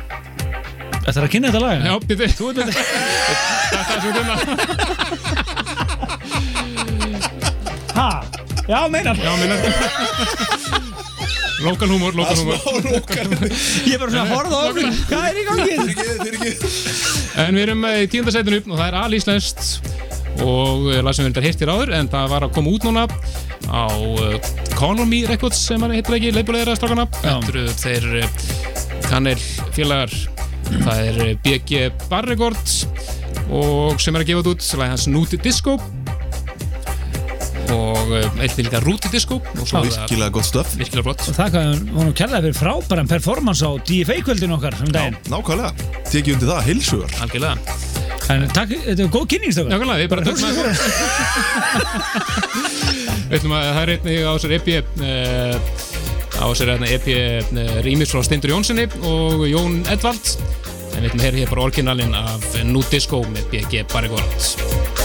[1.03, 1.77] Þetta er að kynna þetta lag?
[1.83, 2.73] Já, býtti Þú veit þetta.
[3.73, 4.35] Þetta er svo kunna
[7.93, 8.09] Ha?
[8.67, 9.17] Já, meinar.
[9.19, 9.55] Já, minna
[11.63, 12.57] Lokal húmor, lokal húmor
[13.87, 14.87] Ég er bara svona að horfa á okkur.
[15.07, 15.75] Hvað er í gangi?
[17.43, 19.61] En við erum eh, í tíunda sætinu og það er alíslenskt.
[20.43, 23.03] Og eh, lag sem við erum hirtir áður en það var að koma út núna
[23.71, 23.85] á
[24.73, 27.07] Economy Records sem hann heitir ekki, leipulegara strákana.
[27.21, 28.03] Þetta eru þeir
[29.07, 29.39] kannel
[29.75, 30.11] félagar
[30.71, 31.69] það er uh, BG
[32.09, 32.73] Bar Records
[33.53, 35.73] og sem er að gefa þetta út lag hans Núti Disco.
[37.73, 39.35] Og uh, eitt líka Rúti Disco.
[39.57, 41.49] Og svo það Virkilega gott stöf virkilega flott Og það
[41.95, 45.17] hún kærlega fyrir frábæran performance á DFA-kvöldinu okkar um daginn.
[45.31, 45.71] Nákvæmlega,
[46.11, 47.55] tekið undir það, heilsugar algjörlega.
[48.31, 50.53] En takk, þetta er góð kynningstökar Nákvæmlega, við bara tökum að
[53.33, 54.83] Við ætlum að það er einnig á sér EP uh,
[56.43, 60.35] á sér hérna EP uh, rýmis frá Steindur Jónssoni og Jón Edvald
[60.93, 65.02] en við ætlum að heyra hér bara orginalinn af Nú Disco með BG Barrigord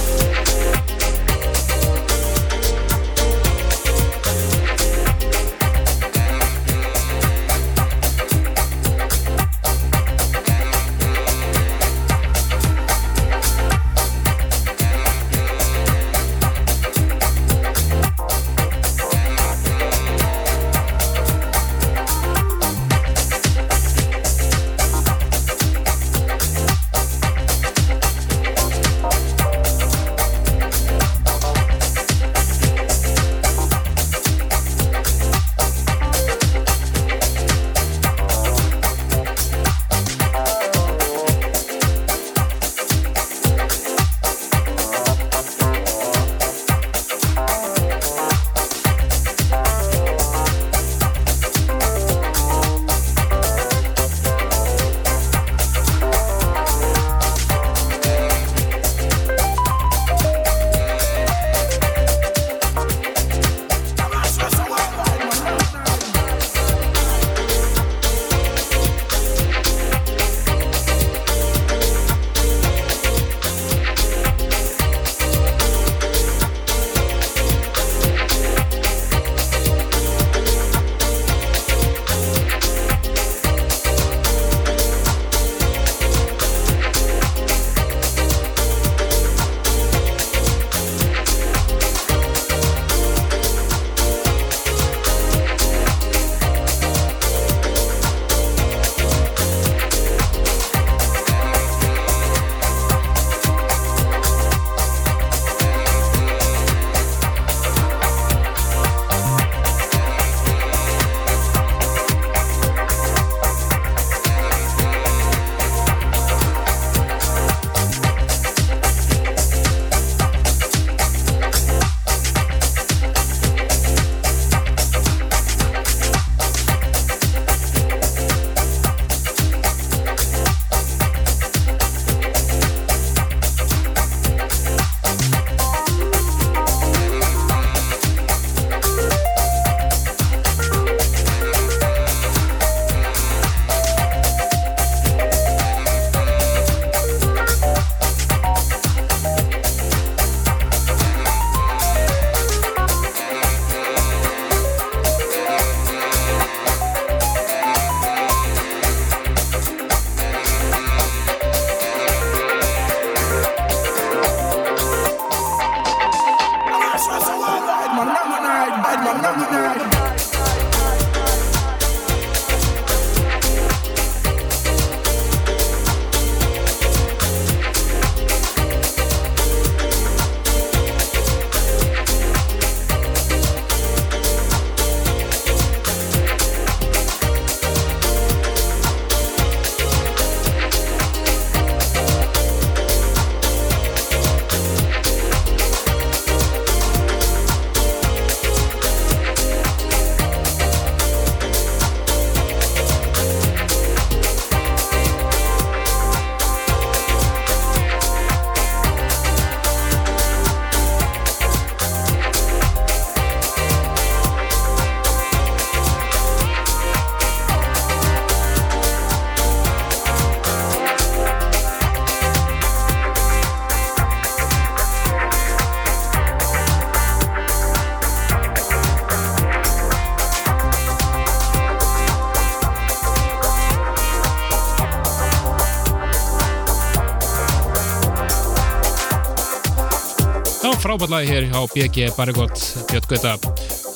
[240.89, 243.35] frábært hér hjá BG Barrigott Björn Gauta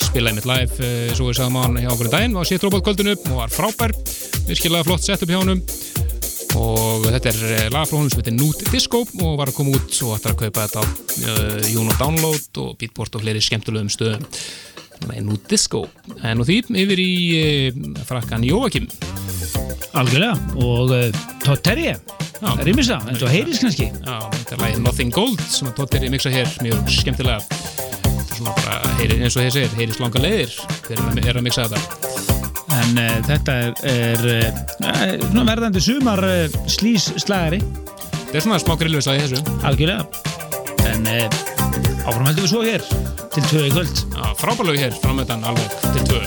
[0.04, 2.34] spilaði mitt live uh, svo við sagðum á hann hjá okkur um daginn.
[2.36, 3.94] Og sétt róbót kvöldinu og var frábær.
[4.44, 5.62] Virkilega flott sett upp hjá honum.
[6.60, 9.72] Og þetta er eh, lag frá honum sem heitir Nude Disco og var að koma
[9.72, 13.88] út og ætlar að kaupa þetta á uh, Juno Download og Beatport og fleiri skemmtulegum
[13.92, 14.26] stöðum.
[15.08, 15.86] Er Nude Disco.
[16.20, 18.90] En og því yfir í uh, frakkan Jóakim.
[19.96, 20.36] Algjörlega.
[20.60, 21.96] Og uh, Todd Terje
[22.42, 22.56] Já.
[22.66, 23.86] Rímisa, eins og heyris kannski
[24.72, 27.42] Lagið Nothing Gold sem að Todd er mixa hér mjög skemmtilega.
[27.44, 30.54] Þetta er svona bara, heyri, eins og þeir segir, heyrist langa leiðir
[30.86, 32.20] þegar er að mixa þetta.
[32.78, 38.78] En uh, þetta er, er uh, verðandi sumar uh, slís slagari þetta er svona smá
[38.80, 39.58] grillvislagi þessu.
[39.68, 40.06] Algjörlega.
[40.88, 42.86] En áfram heldum við svo hér
[43.34, 44.06] til tvö í kvöld.
[44.16, 46.22] Já, frábærlegu hér framöndan alveg til tvö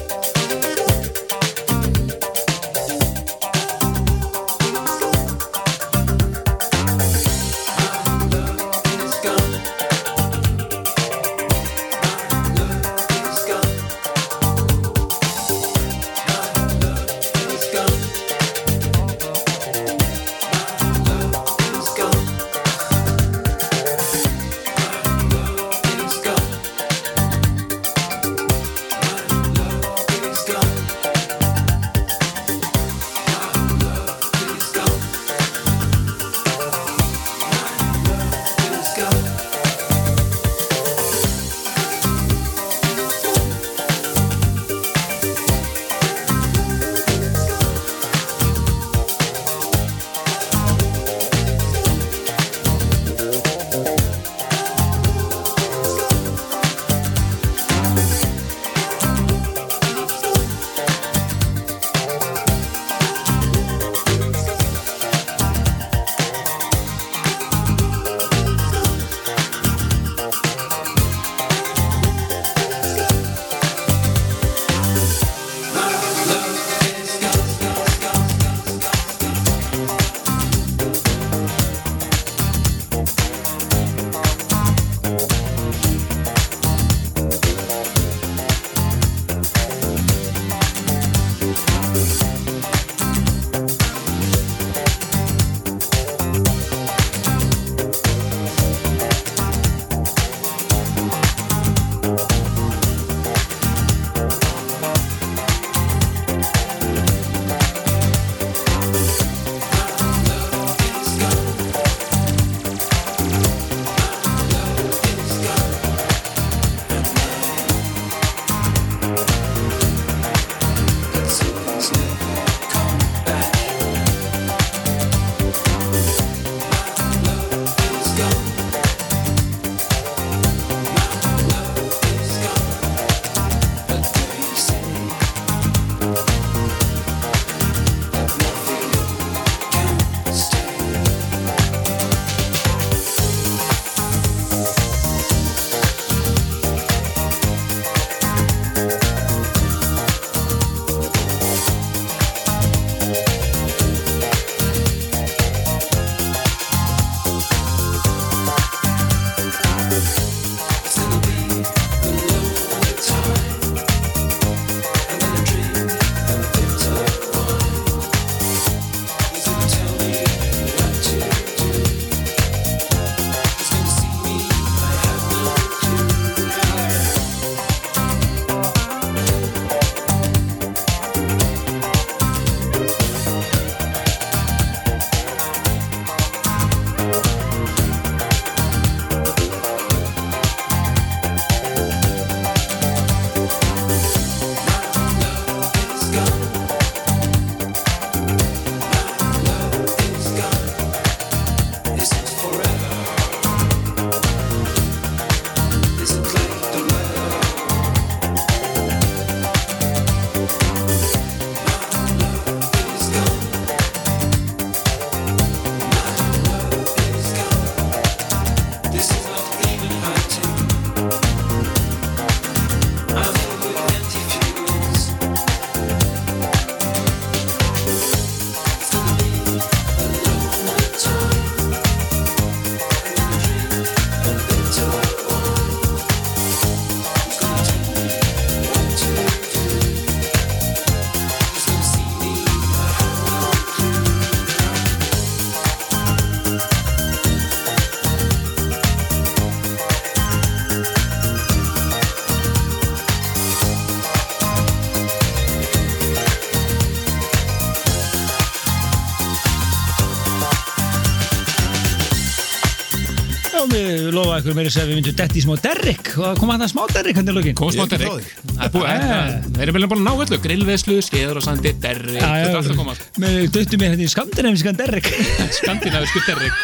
[264.16, 266.54] lofa ykkur meira að segja að við myndum detti í smá Derrick og það kom
[266.54, 267.58] að það smá Derrick hann í lokin.
[267.60, 270.40] Komum smá Ég er frá Það er við vel búin að ná öllu.
[270.46, 272.98] Grillveslu, skeiður og sandi, Derrick Já, Þetta er alltaf að koma.
[273.24, 275.12] Með döttu mér hérna í skandinaviskan Derrick.
[275.60, 276.56] Skandinavisku Derrick.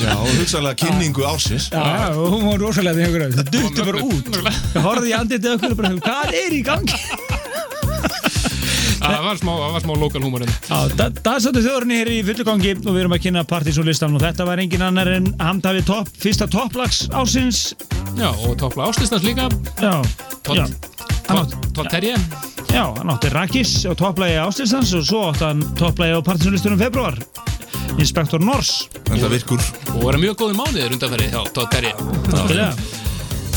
[0.00, 1.68] Já, og hugsaðlega kynningu ársins.
[1.72, 4.30] Já, og hún var rosalega einhverju Það duttu bara út.
[4.72, 7.00] Það horfði í andið okkur og bara Hvað er í gangi?
[9.10, 10.78] Það var smá, það var smá lokal húmorinn Já,
[11.20, 14.62] dagsáttu þjóðurinn hér í fullu gangi og við erum að kynna partysólistan og þetta var
[14.62, 17.74] engin annar en handhafi topp, fyrsta topplags ársins.
[18.18, 19.48] Já, og toppla áslistans líka.
[19.82, 19.98] Já,
[20.54, 20.64] já,
[21.74, 22.16] Todd Terje
[22.70, 27.18] já, hann átti Rakis á topplagi áslistans og svo átti hann topplagi á partysólistunum februar
[27.98, 29.62] Inspektor Nors En það virkur.
[29.96, 32.99] Og var mjög góði mánuðir undanferði hjá Todd Terje.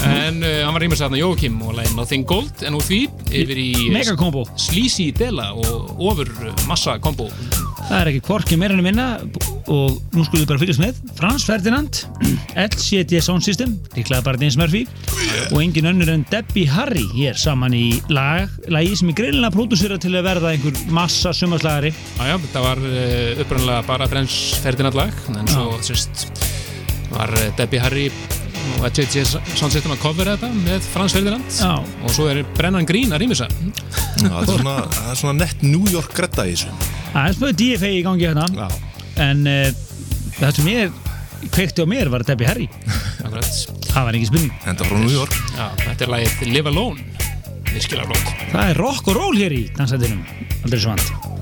[0.04, 3.00] En uh, hann var rýmur sæðan Jókim og lægin Nothing Gold en úr því
[3.32, 7.30] yfir í Megakombo Sleazy Dela og ofur uh, massa kombo.
[7.84, 9.08] Það er ekki hvorki meira en minna
[9.72, 11.00] og nú skulum við bara fylgjast með.
[11.18, 12.02] Frans Ferdinand,
[12.66, 14.84] LCD Sound System líklega bara Dins Murphy.
[15.54, 20.00] Og engin önnur en Debbie Harry hér saman í lag, lagi sem er greinilega pródúsera
[20.02, 21.94] til að verða einhver massa sumarslagari.
[22.20, 26.28] Jájá, þetta var uh, upprannlega bara Frens Ferdinand lag en svo sérst
[27.14, 28.08] var Debbie Harry
[28.80, 31.48] og HJ Soundsystem að covera þetta með Frans Ferdinand.
[31.58, 31.74] Já.
[31.80, 33.48] og svo er Brennan Green að rýmisa.
[34.20, 36.74] Það, er svona, það er svona nett New York gretta í þessu.
[37.14, 38.46] Það er spöðu DFA í gangi hérna.
[38.58, 38.68] Já,
[39.28, 39.82] en uh,
[40.40, 41.02] það sem ég
[41.54, 42.70] kveikti á mér var Debbie Harry.
[43.20, 44.56] Það var ekki spurning.
[44.70, 45.36] Enda frá New York.
[45.58, 47.12] Já, þetta er lagið Live Alone.
[47.74, 50.22] Það er rock og roll hér í dansættinum.
[50.64, 51.34] Aldrei svo vant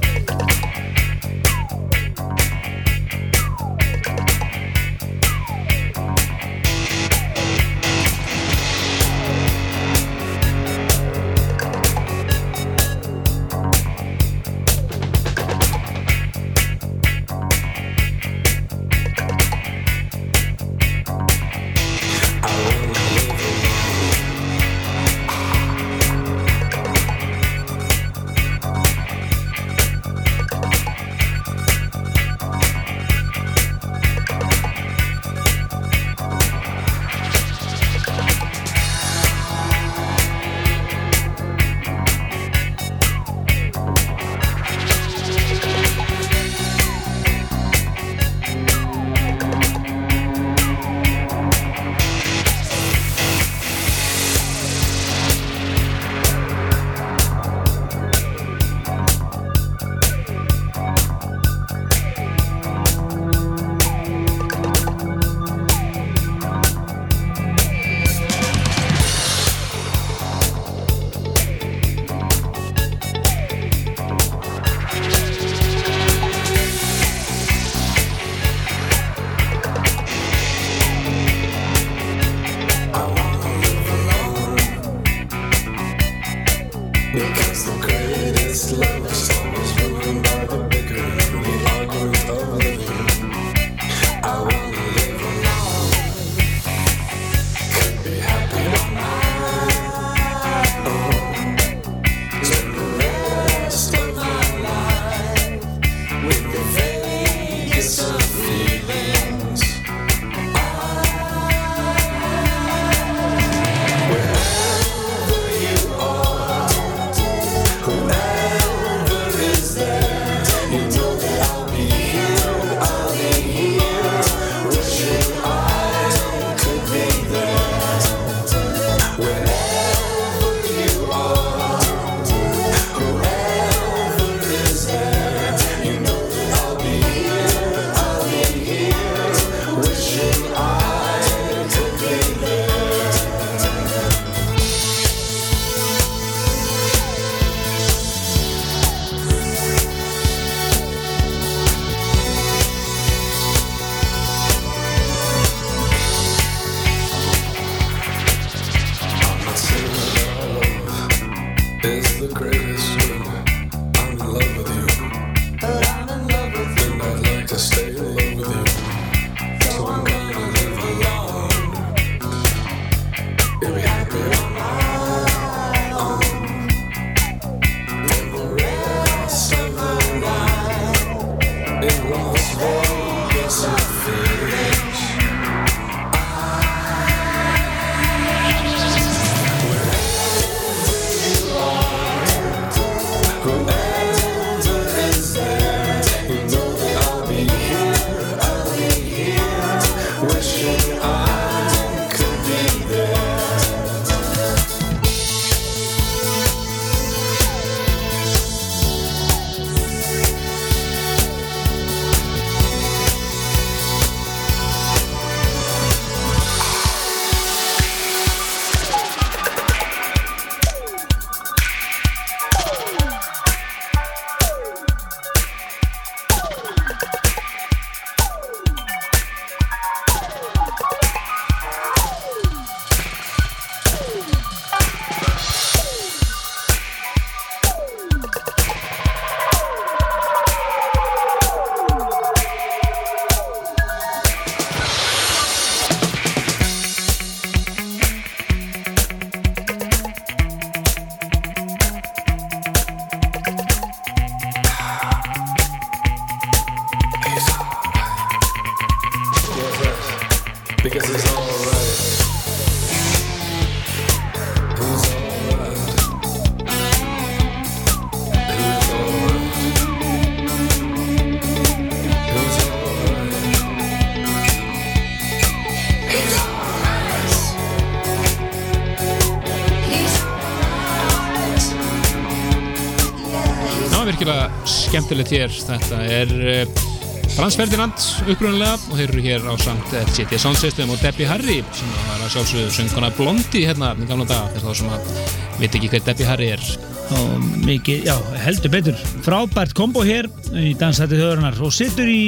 [285.21, 285.51] skemmtilegt hér.
[285.67, 286.31] Þetta er
[286.65, 291.27] uh, Frans Ferdinand upprunalega og þeir eru hér á samt CT Sound System og Debbie
[291.29, 295.13] Harry sem var að sjálfsögðu sönguna Blondi hérna í gamla daga fyrir þá sem að
[295.61, 296.65] veit ekki hver Debbie Harry er.
[297.11, 302.21] og mikið, já, heldur betur frábært kombo hér í dansætti þjóðurnar og situr í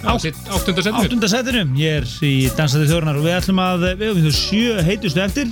[0.00, 1.00] Áttunda setinu.
[1.02, 5.24] áttundasættinu ég er í dansætti þjóðurnar og við ætlum að við höfum þú sjö heitustu
[5.26, 5.50] eftir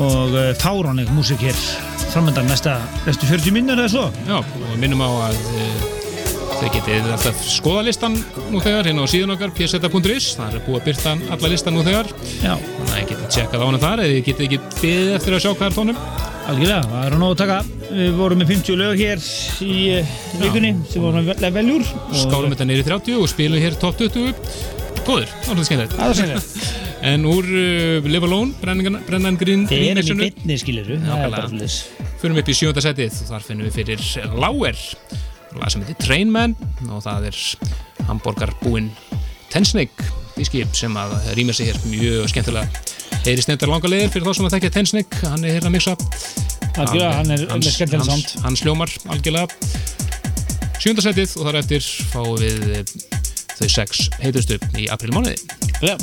[0.00, 1.81] og uh, fáránleg músik hér
[2.12, 2.76] framöndan næsta,
[3.06, 4.02] næstu 40 minnur eða svo?
[4.28, 5.84] Já, og minnum á að uh,
[6.58, 8.18] þau getið alltaf skoða listan
[8.52, 11.84] nú þegar hérna á síðan okkar pseta.is það er búið að byrta alla listan nú
[11.86, 12.10] þegar.
[12.42, 12.52] Já.
[12.52, 15.42] þannig að þið getið tjekkað á hana þar eða þið getið ekki byggðið eftir að
[15.46, 16.04] sjá hvað er tónum.
[16.52, 17.58] Algjörlega, það er að nóg að taka.
[17.92, 19.26] Við vorum með 50 lög hér
[19.64, 21.90] í uh, vikunni sem vorum að veljúr
[22.26, 24.32] skálum þetta í 30 og spilum hér top 20
[25.06, 26.72] góður, það er Það er skemmtilegt.
[27.12, 31.02] en úr uh, Live Alone, Brennan, Green Við erum í remixinu, bytni skiliru
[32.22, 33.16] Fyrir upp í sjönda setið.
[33.24, 34.02] Og þar finnum við fyrir
[34.38, 34.76] Lauer.
[35.58, 36.54] Lag sem heitir Trainman
[36.86, 37.40] og það er
[38.06, 38.92] hamborgarbúinn
[39.50, 41.80] Tensnake dískip sem að rýma sig hér.
[41.90, 42.84] Mjög skemmtilega.
[43.26, 45.74] Heyri snendar langa leiðir fyrir þá sem að þekkja Tensnake hann er hér að
[46.72, 48.30] Algjörlega, hann hans, sound.
[48.46, 49.50] hann sljómar algjörlega.
[50.78, 52.94] Sjönda setið og þar eftir fáum við
[53.58, 55.36] þau sex heitustu í aprilmánuði
[55.82, 55.96] Já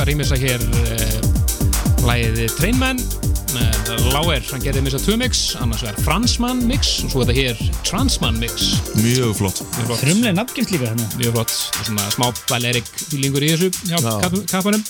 [0.00, 3.00] að rýmisa hér uh, lægið Trainman
[3.54, 7.60] með Lauer, hann gerði misa 2 mix annars vegar Fransman mix og svo þetta hér
[7.86, 8.72] Transman mix.
[8.98, 9.60] Mjög flott.
[10.00, 11.54] Frumlega nafngift líka hérna mjög flott.
[11.78, 13.70] Og svona smá balerik fílingur í þessu.
[13.90, 14.14] Hjá Já.
[14.24, 14.82] kap kappanum.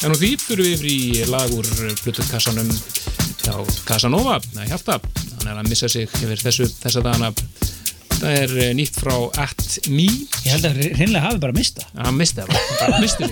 [0.00, 1.68] En úr því fyrir við yfir í lag úr
[2.00, 2.70] Bluetooth kassanum
[3.44, 3.54] hjá
[3.88, 5.00] Casanova, neða Hjarta.
[5.40, 7.34] Hann er að missa sig yfir þessu þessa dagana
[8.20, 10.06] það er eh, nýtt frá At Me
[10.44, 13.30] Ég held að hreinlega hafi bara mista hann misti það bara, bara misti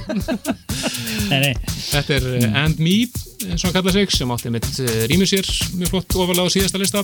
[1.33, 1.55] nei
[1.91, 2.61] þetta er mm.
[2.65, 2.99] And Me
[3.39, 4.67] og hann kalla sig, sem átti mitt
[5.11, 5.47] rýmur sér
[5.79, 7.03] mjög flott ofalega á síðasta lista.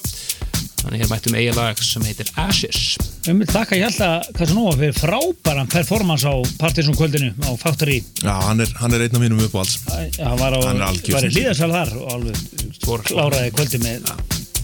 [0.84, 2.80] Þannig hér mættum eiga lag sem heitir Ashes.
[3.24, 8.00] Við viljum þakka Hjalta Casanova fyrir frábæran performance á Partiðsson kvöldinu á Factory.
[8.20, 11.28] Já, hann er, hann er einn af mínum Það var á, Hann er algjör var
[11.28, 11.38] í snillingur.
[11.38, 14.12] hlýðarsal þar og alveg kláraði kvöldi með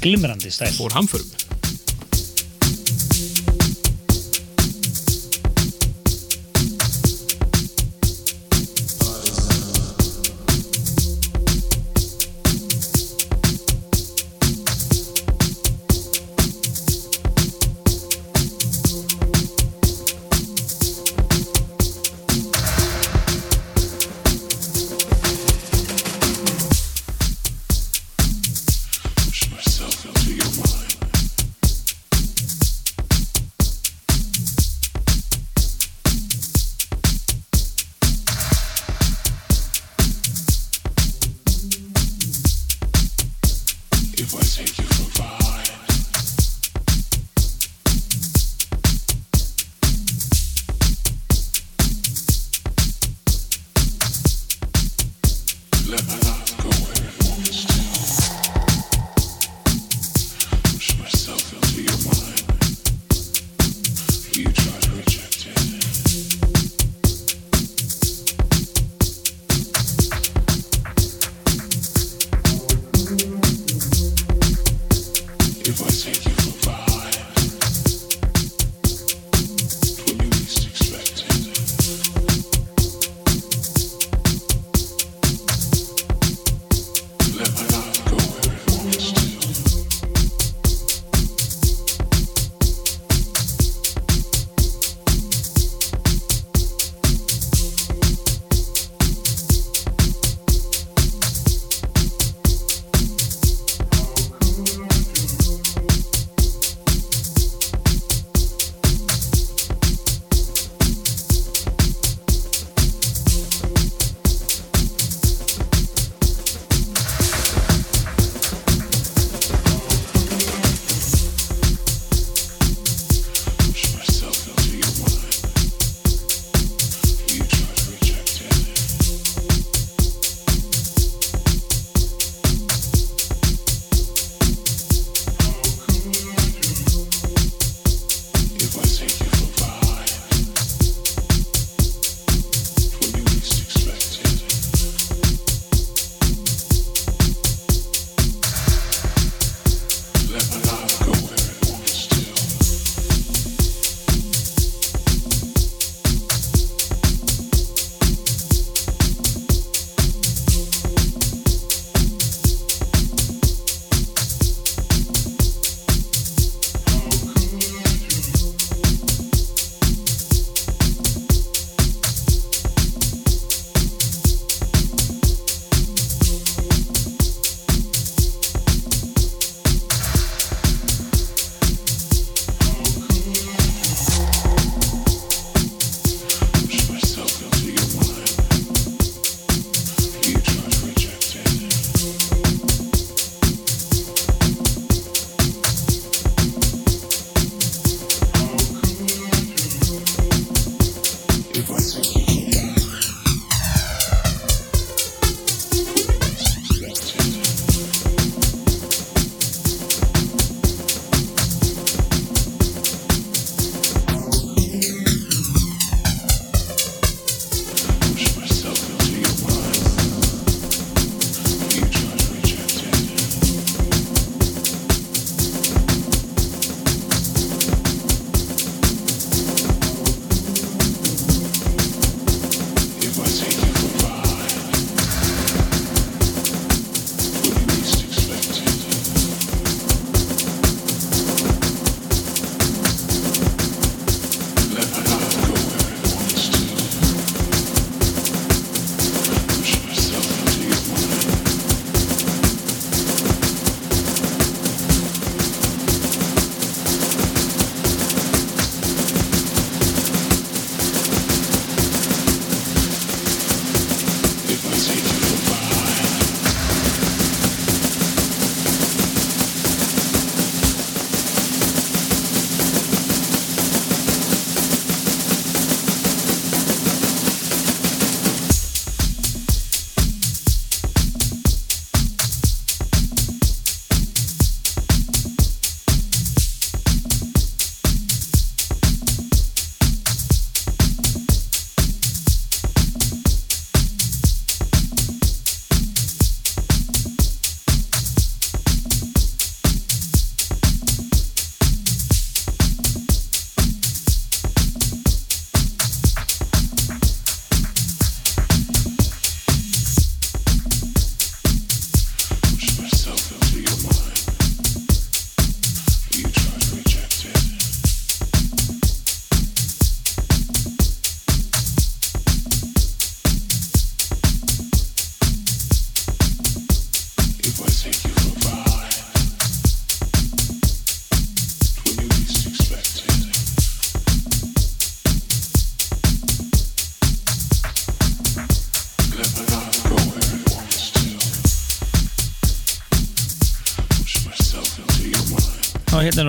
[0.02, 0.74] glimrandi stæl.
[0.76, 1.49] fór hamförum.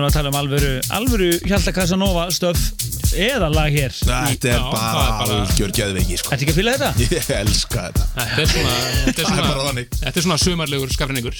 [0.02, 2.58] Erum að tala um alvöru alvöru Hjalta Casanova stöf
[3.12, 6.28] eða lag hér Þetta er bara er algjör geðveiki sko.
[6.34, 6.90] Ætti ekki að fýla þetta?
[7.02, 8.02] Ég elska þetta.
[8.16, 8.74] Þetta er svona,
[9.06, 11.38] þetta er Það er bara svona, þetta er svona sumarlegur skafrinningur er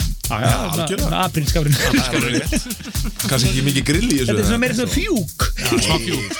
[2.12, 2.54] alveg rétt.
[3.30, 5.38] Kannski ekki mikið grill í þessu Þetta er svona meira svona fjúk.
[5.72, 6.30] Smá fjúk,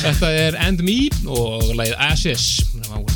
[0.00, 0.98] Þetta er And Me
[1.30, 2.44] og lagið Ashes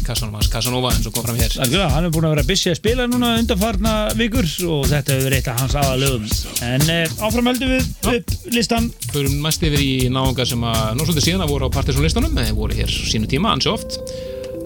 [0.05, 1.55] Casanova, Casanova eins og kom fram hér.
[1.65, 5.29] Algjörlega, hann er búin að vera busy að spila núna undanfarna vikur og þetta hefur
[5.29, 6.29] verið eitt af hans aðalögum.
[6.69, 11.07] En eh, áfram höldum við upp listan Förum mest yfir í náunga sem að nú
[11.07, 13.99] svolítið síðan að voru á partysónlistanum eða voru hér sínu tíma, ansi oft.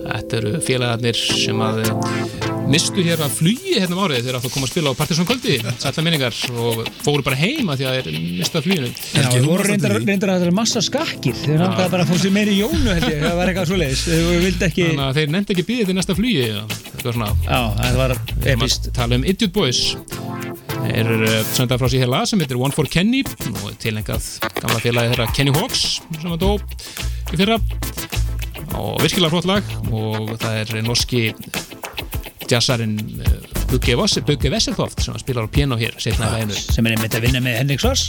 [0.09, 2.38] Þetta eru félagarnir sem að eh,
[2.69, 5.55] mistu hér að flugi hérna um árið þeir áttu að koma að spila á partysónkvöldi
[5.81, 9.95] sætla minningar og fóru bara heima því að þeir mista fluginu Já, það voru reyndar,
[10.03, 11.37] reyndar að það er massa skakkir.
[11.39, 14.03] Þeir náttúrulega bara að fá sér meiri jónu held ég, það var eitthvað svoleiðis.
[14.09, 17.61] Þeir vildi ekki, Þannig að þeir nefndi ekki býðið til næsta flugi eitthvað svona já,
[17.79, 19.83] það var Við epist tala um Idiot Boys.
[20.79, 23.25] Þeir eru sendað frá sér hér lag sem heitir One for Kenny
[23.65, 24.29] og tilengað
[24.61, 25.87] gamla félagi þeirra Kenny Hawks
[26.21, 26.51] sem að dó
[27.33, 27.59] í fyrra.
[28.79, 31.23] Og virkilega flott lag og það er norski
[32.51, 33.33] jazzarinn eh,
[34.27, 37.81] Bugge Vesseltoft sem spilar á piano hér læginu sem er einmitt að vinna með Henrik
[37.83, 38.09] Svars.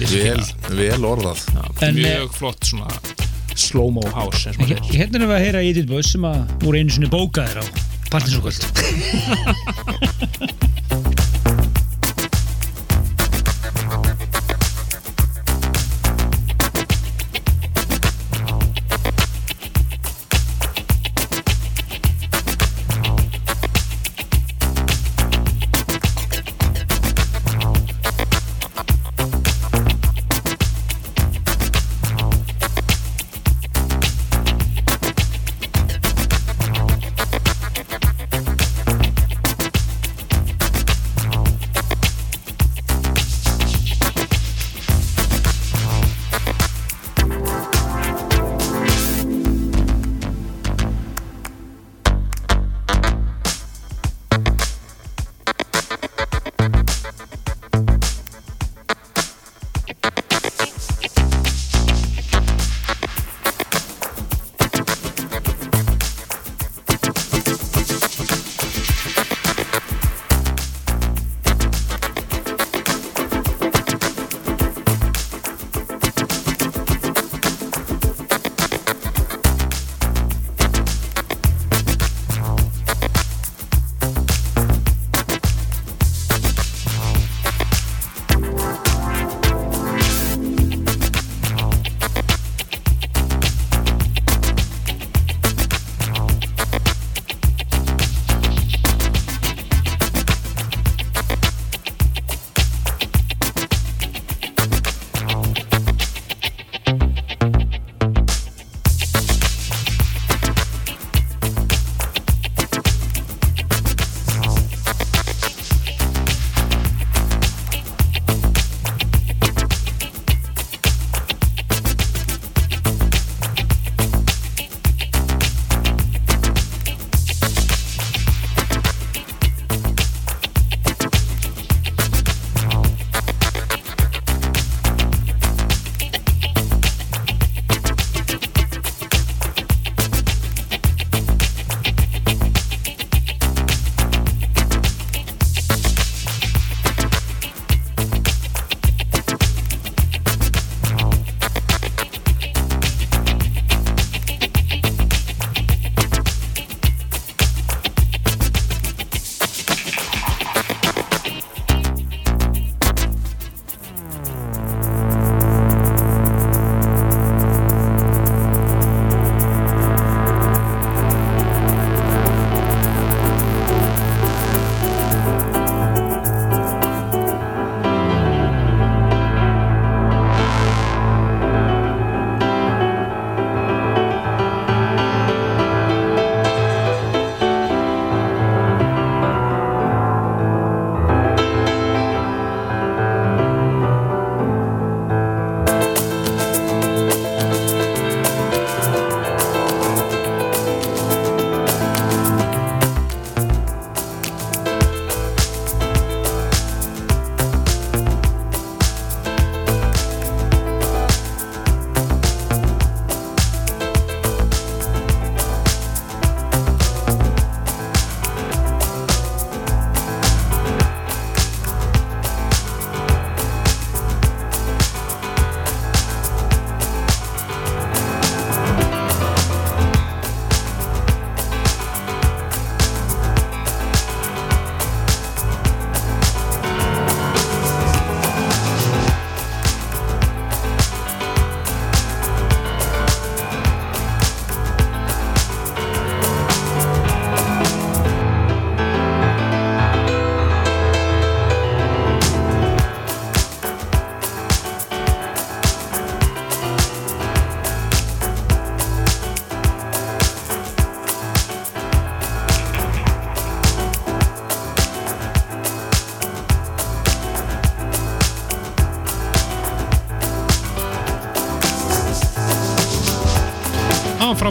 [0.00, 0.44] Vel,
[0.78, 1.44] vel orðað.
[1.54, 2.88] Já, En, mjög flott svona
[3.54, 7.62] slow-mo house hérna erum við að heyra Edith Boys sem að voru einu sinni bókaðir
[7.62, 7.64] á
[8.10, 8.58] partinsókvöld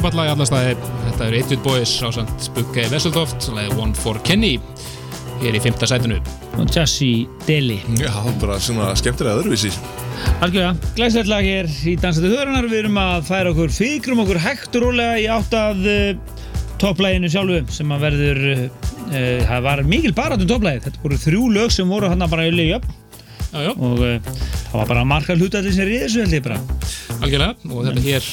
[0.03, 0.71] frábært lag í alla staði.
[1.05, 4.57] Þetta er Eitvit Boys á samt Bugge Vesseltoft, lagið One for Kenny,
[5.39, 6.17] hér í fymta sætinu.
[6.59, 7.77] og Jazzy Deli.
[7.95, 8.11] Já,
[8.41, 9.71] bara svona skemmtilega öðruvísi.
[10.43, 14.75] Algjörða, glæsilegt lag hér í Dansandi Þörunar við erum að færa okkur fíkrum okkur hægt
[14.75, 16.35] og rólega í átt að uh,
[16.83, 18.67] topplæginu sjálfu sem að verður uh,
[19.47, 22.91] það var mikil barátum topplægið þetta voru þrjú lög sem voru hann bara í lögjöp
[23.53, 24.17] Já, já, og uh,
[24.71, 26.55] það var bara margar hlutallir sem riði þessu held ég bara.
[27.21, 27.55] Algjörlega.
[27.69, 28.29] Og þetta hér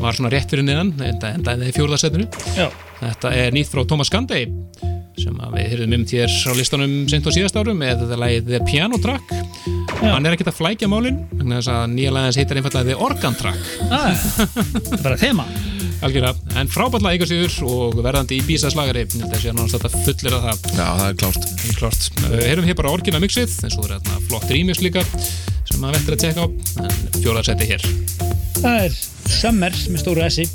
[0.00, 2.26] var svona rétt fyrir niðan, enda endaði í fjórða sætinu.
[2.56, 2.68] Já,
[3.00, 4.48] Þetta er nýtt frá Thomas Gandey
[5.20, 8.46] sem að við hyrðum um hér á listanum sent á síðast árum með þetta lagið
[8.48, 9.32] The Piano Track.
[10.00, 10.14] Já.
[10.14, 12.96] hann er ekkert að flækja málin vegna þess að nýja lagið hans heitir einfallega The
[13.04, 13.66] Organ Track.
[13.90, 15.46] Ah, það er bara þema.
[16.00, 19.02] Algjörlega, en frábært lag ykkur síður og verðandi í bísa slagari.
[19.04, 20.62] Ég held að sé náttúrulega fullir að það.
[20.78, 21.48] Já, það er klárt.
[21.50, 22.08] Það er klart.
[22.24, 25.98] Uh, Heyrum hér bara orginal mixið, en svo er þetta flott remix líka sem maður
[25.98, 26.46] vettir að tjekka á,
[26.86, 27.84] en fjóðarsætti hér.
[28.60, 28.96] Það er
[29.30, 30.46] Summer með stóru S-i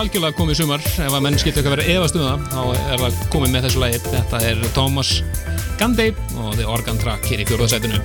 [0.00, 0.86] algjörlega komið í sumar.
[0.86, 3.82] Ef að menn skilta eitthvað verið efast um það þá er það komið með þessu
[3.84, 4.02] lagi.
[4.06, 5.14] Þetta er Thomas
[5.76, 8.00] Gandey og The Organ Track hér í fjórðarsætinu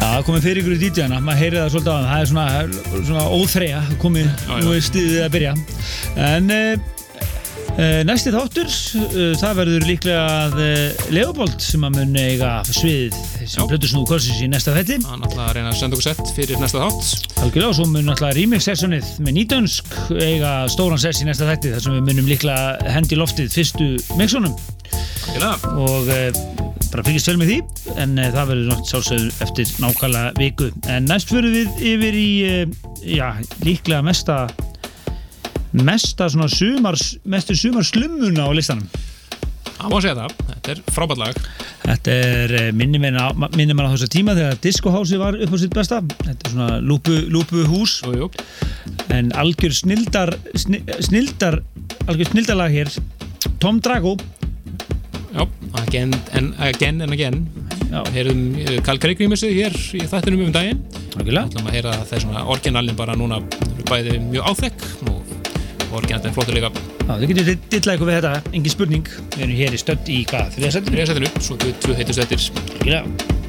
[0.00, 2.28] Já, það komið fyrir ykkur í DJ-na, maður heyrið það svolítið á það, það er
[2.30, 4.52] svona, svona óþreya, komið, já.
[4.64, 5.50] nú er stiðið að byrja.
[6.24, 6.99] En uh,
[8.04, 8.68] næsti þáttur,
[9.00, 14.08] uh, það verður líklega að uh, Leopold sem að mun eiga sviðið sem plötur snúðu
[14.10, 14.98] kvölsins í næsta þetti.
[15.04, 17.86] Það er náttúrulega að reyna að senda okkur sett fyrir næsta þátt Algjörlega, og svo
[17.88, 22.28] mun náttúrulega remix-sessionið með nýtönsk eiga stóran sess í næsta þetti, þar sem við munum
[22.28, 23.90] líklega hendi loftið fyrstu
[24.20, 24.56] mixunum
[25.30, 25.74] Algjörlega.
[25.80, 27.60] og uh, bara fylgist vel með því
[27.96, 32.30] en uh, það verður náttúrulega sjálfsögður eftir nákvæmlega viku en næst fyrir við yfir í
[32.50, 33.28] uh, já,
[33.64, 34.42] líklega mesta
[35.72, 38.86] mesta svona sumars mestu sumarslummuna á listanum.
[39.80, 41.38] Það má segja það, þetta er frábært lag.
[41.80, 43.32] Þetta er eh, minni mér á,
[43.94, 46.02] þessu tíma þegar Disco House var upp á sitt besta.
[46.20, 48.00] Þetta er svona lúpu, lúpu hús.
[48.04, 48.28] Jú, jú.
[49.10, 51.60] en algjör snildar sni, snildar
[52.06, 52.92] algjör snildarlag hér.
[53.58, 54.16] Tom Drago.
[55.32, 55.46] Já,
[55.86, 57.46] again and again, and again.
[57.90, 58.04] Uh,
[58.86, 60.82] Karl Craig remixið hér í þættinum um daginn.
[61.16, 63.40] Það er svona orginalin bara núna
[63.88, 65.19] bæði mjög áþekk og
[65.98, 66.70] orginalin flottur líka
[67.10, 69.10] Já, þið getur dilla eitthvað við þetta, engin spurning.
[69.34, 73.39] Við erum hér í stödd í hvað, þriðasættinu þriðasættinu, svo tvö, tvö heitust eftir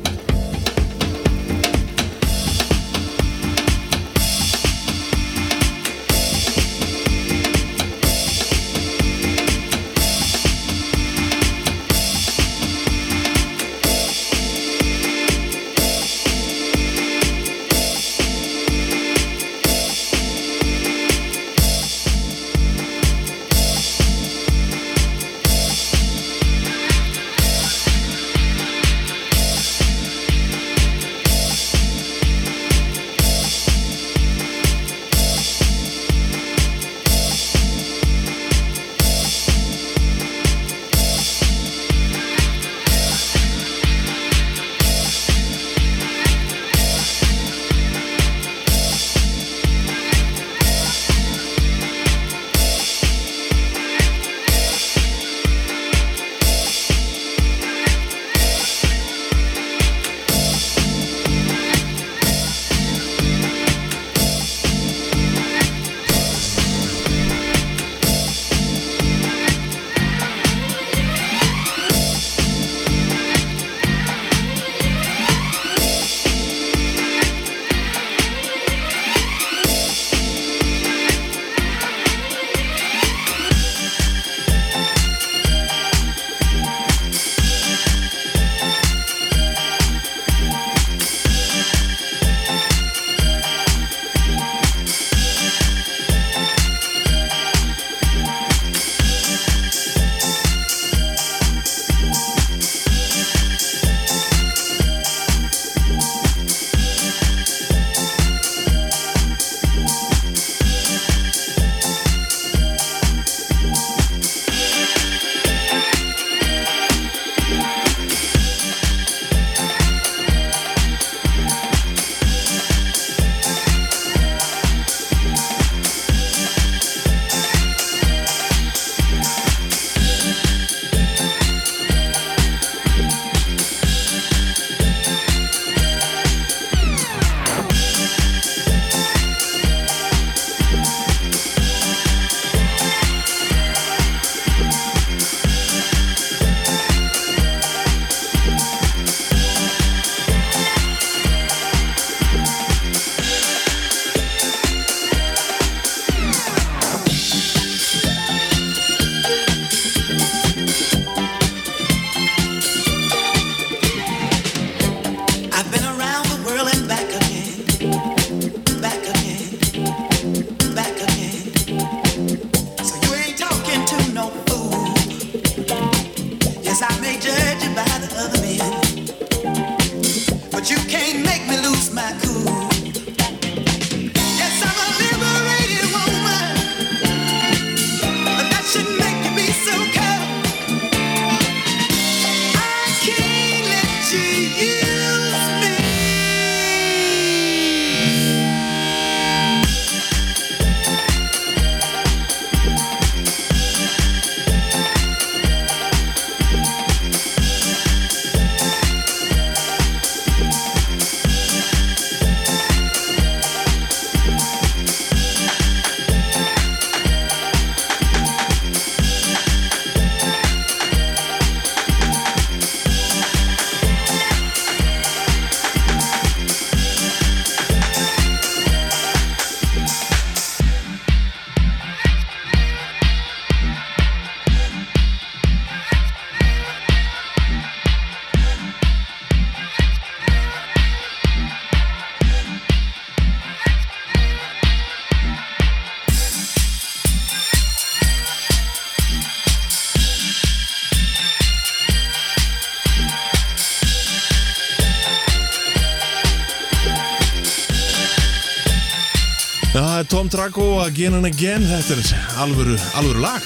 [260.32, 261.64] Drago Again and Again.
[261.68, 263.44] Þetta er alvöru, alvöru lag.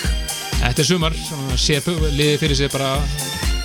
[0.59, 1.15] Þetta er sumar,
[1.57, 1.81] sér
[2.13, 2.91] liðið fyrir sig bara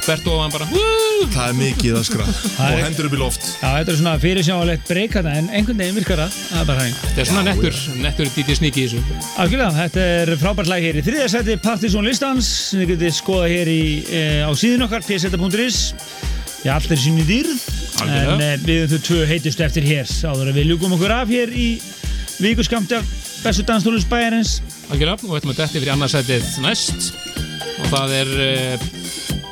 [0.06, 2.24] Bert ofan bara "Woo!" Það er mikið öskra
[2.64, 3.44] Og hendur upp í loft.
[3.60, 6.96] Já, þetta er svona fyrirsjávalegt breykata en einhvern veginn virkar hæg.
[7.04, 9.20] Þetta er svona nettur, nettur DJ Sneaky í þessu.
[9.44, 13.72] Algjörlega, þetta er frábært lag hér í þriðarsæti Partisan listans sem þið getið skoða hér
[13.74, 15.80] í, e, á síðun okkar pseta.is
[16.64, 17.56] Já, allt er sínu dýrð
[18.00, 18.32] Algjörlega.
[18.32, 21.52] en e, við þau tvö heitustu eftir hér áður að við ljúkum okkur af hér
[21.52, 21.70] í
[22.40, 23.04] vikuskamti af
[23.44, 24.58] bestu danstólus bæjarins.
[24.90, 27.10] Algjörlega, og þetta með detti fyrir annarsætið næst.
[27.80, 28.88] Og það er uh,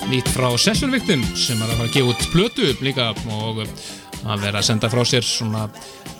[0.09, 3.65] nýtt frá Session Victim sem er að fara að gefa út plötu líka og
[4.29, 5.67] að vera að senda frá sér svona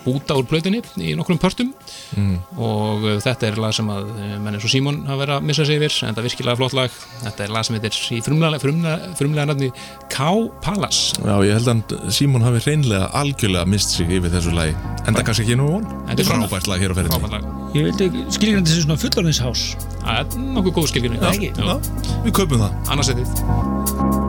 [0.05, 1.73] búta úr plötunni í nokkrum pörtum
[2.57, 5.47] og uh, þetta er lag sem að uh, menn eins og Simon hafa verið að
[5.49, 6.97] missa sig yfir en þetta er virkilega flott lag.
[7.25, 9.71] Þetta er lag sem heitir í frumlega, frumlega, frumlega nafni
[10.11, 10.31] K
[10.65, 11.19] Palace.
[11.21, 14.75] Já, ég held að Simon hafi reynlega algjörlega mist sig yfir þessu lagi
[15.09, 15.87] Enda kannski ekki nú von.
[16.09, 17.53] Þetta er Frábært lag hér á ferðinni.
[17.77, 19.67] Ég vildi skilgjandi þessi svona fullorðinshás
[19.99, 21.51] Það er nokkuð góð skilgjörni Það ekki?
[21.59, 22.81] Já, við kaupum það.
[22.95, 24.28] Annarsætið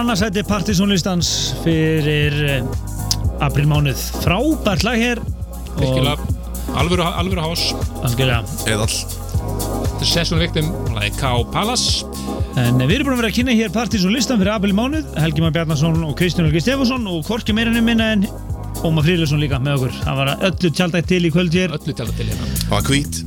[0.00, 1.30] annarsæti partysónlistans
[1.64, 4.00] fyrir uh, aprilmánuð.
[4.24, 5.20] Frábært lag hér.
[6.76, 7.70] alvöru, alvöru hás
[8.04, 8.42] Algjörlega.
[8.68, 11.32] Eðall Þetta er Session Victim, lagi K.
[11.52, 12.04] Palace
[12.60, 15.08] En við erum búin að vera að kynna hér partysónlistan fyrir apríl mánuð.
[15.20, 18.26] Helgi Már Bjarnason og Kristján Helgi Stefánsson og Korki meirinni minna en
[18.86, 19.98] Ómar Fríðlusson líka með okkur.
[20.04, 21.76] Það var öllu tjaldætt til í kvöld hér.
[21.78, 23.22] Öllu tjaldætt til hérna Það var hvít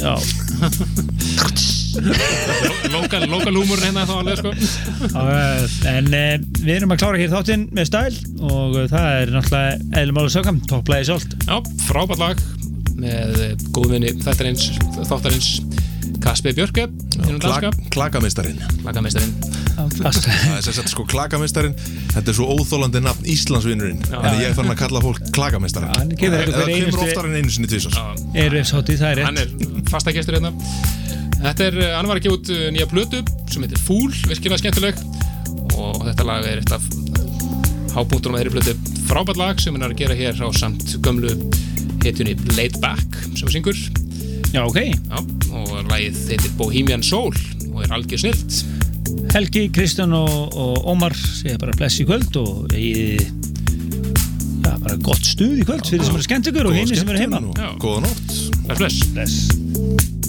[0.00, 0.14] Já.
[2.92, 4.52] Lokal, lokal húmurinn hérna þá alveg sko.
[5.12, 8.16] Uh, en uh, við erum að klára hér þáttinn með stæl
[8.48, 11.36] og uh, það er náttúrulega eðlum álega sögum, topplæði sjálft.
[11.44, 11.56] Já,
[11.88, 12.44] frábært lag
[13.02, 14.68] með eh, góðvinni þáttarins,
[15.08, 15.48] þáttarins
[16.22, 16.86] Kasper Björke
[17.92, 19.32] Klagameistarinn Klagameistarinn
[19.72, 21.74] Það er sagt sko klagameistarinn
[22.12, 24.02] Þetta er svo óþólandi nafn Íslandsvinnurinn.
[24.12, 27.54] En ég er farin að kalla fólk klagameistarinn Hann kemur Það kemur oftar en einu
[27.54, 27.96] sinni tvisar
[28.36, 30.52] er uppsáttið, það er Hann rétt er fastagestur hérna
[31.42, 34.60] Þetta er, eh, hann var að gefa út eh, nýja plötu sem heitir Fúl, virkilega
[34.62, 35.00] skemmtileg.
[35.74, 36.84] Og þetta lag er eitt af
[37.96, 38.76] hápunktunum að þeirri plötu.
[39.08, 41.34] Frábært lag sem hann er að gera hér á samt gömlu
[42.04, 43.82] hitjunni Laid Back sem hann syngur.
[44.52, 44.78] Já, ok.
[44.84, 45.18] Já,
[45.56, 47.34] og lagið heitir Bohemian Soul
[47.72, 48.62] og er algjör snilt
[49.32, 55.24] Helgi, Kristján og, og Ómar segja bara bless í kvöld og í já, bara gott
[55.24, 57.42] stuð í kvöld fyrir sem eru skemmt ykkur og hinni sem eru heima.
[57.82, 58.36] Góða nótt.
[58.76, 60.21] Bless, bless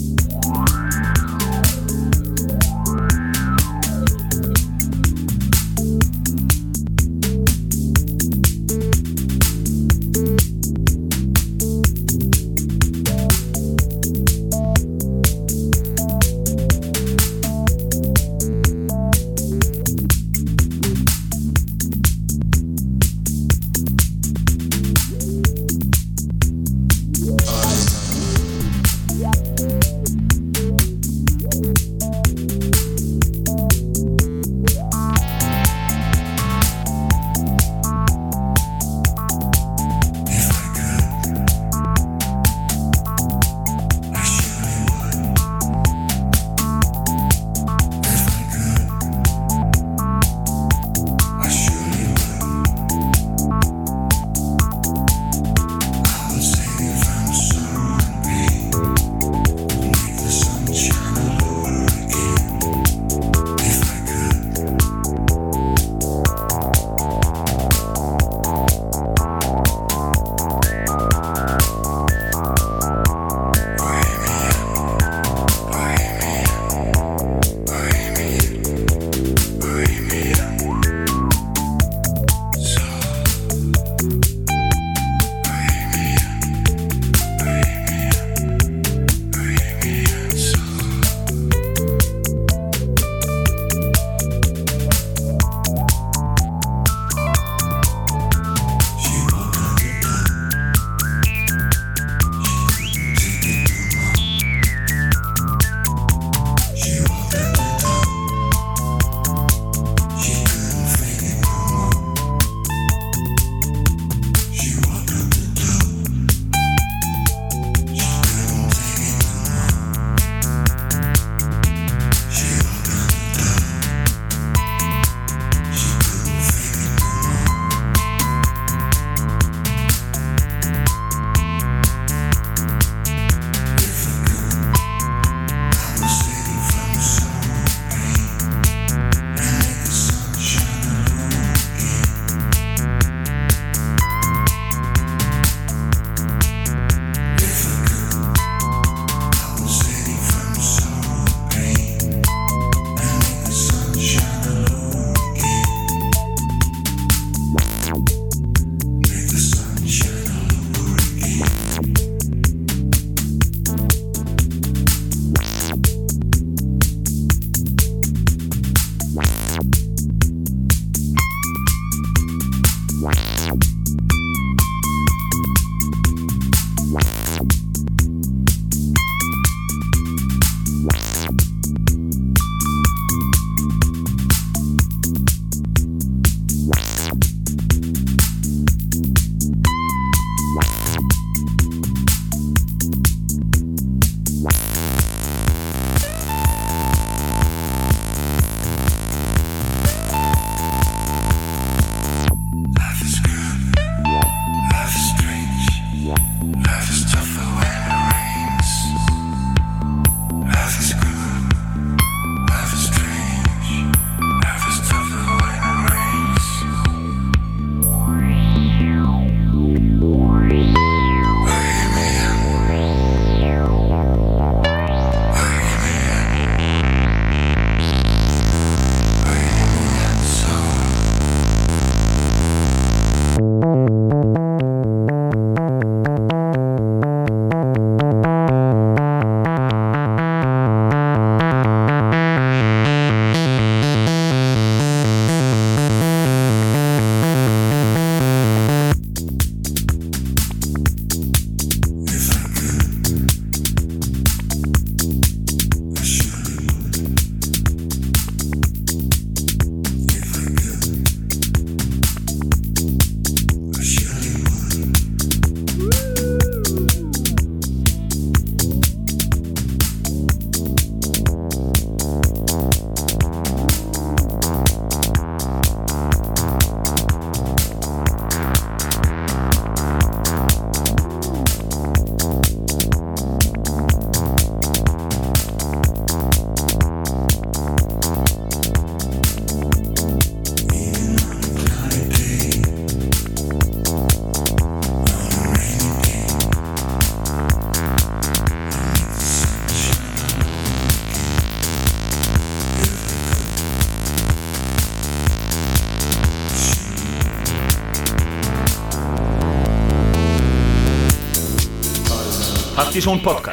[312.94, 313.53] Partíson podcast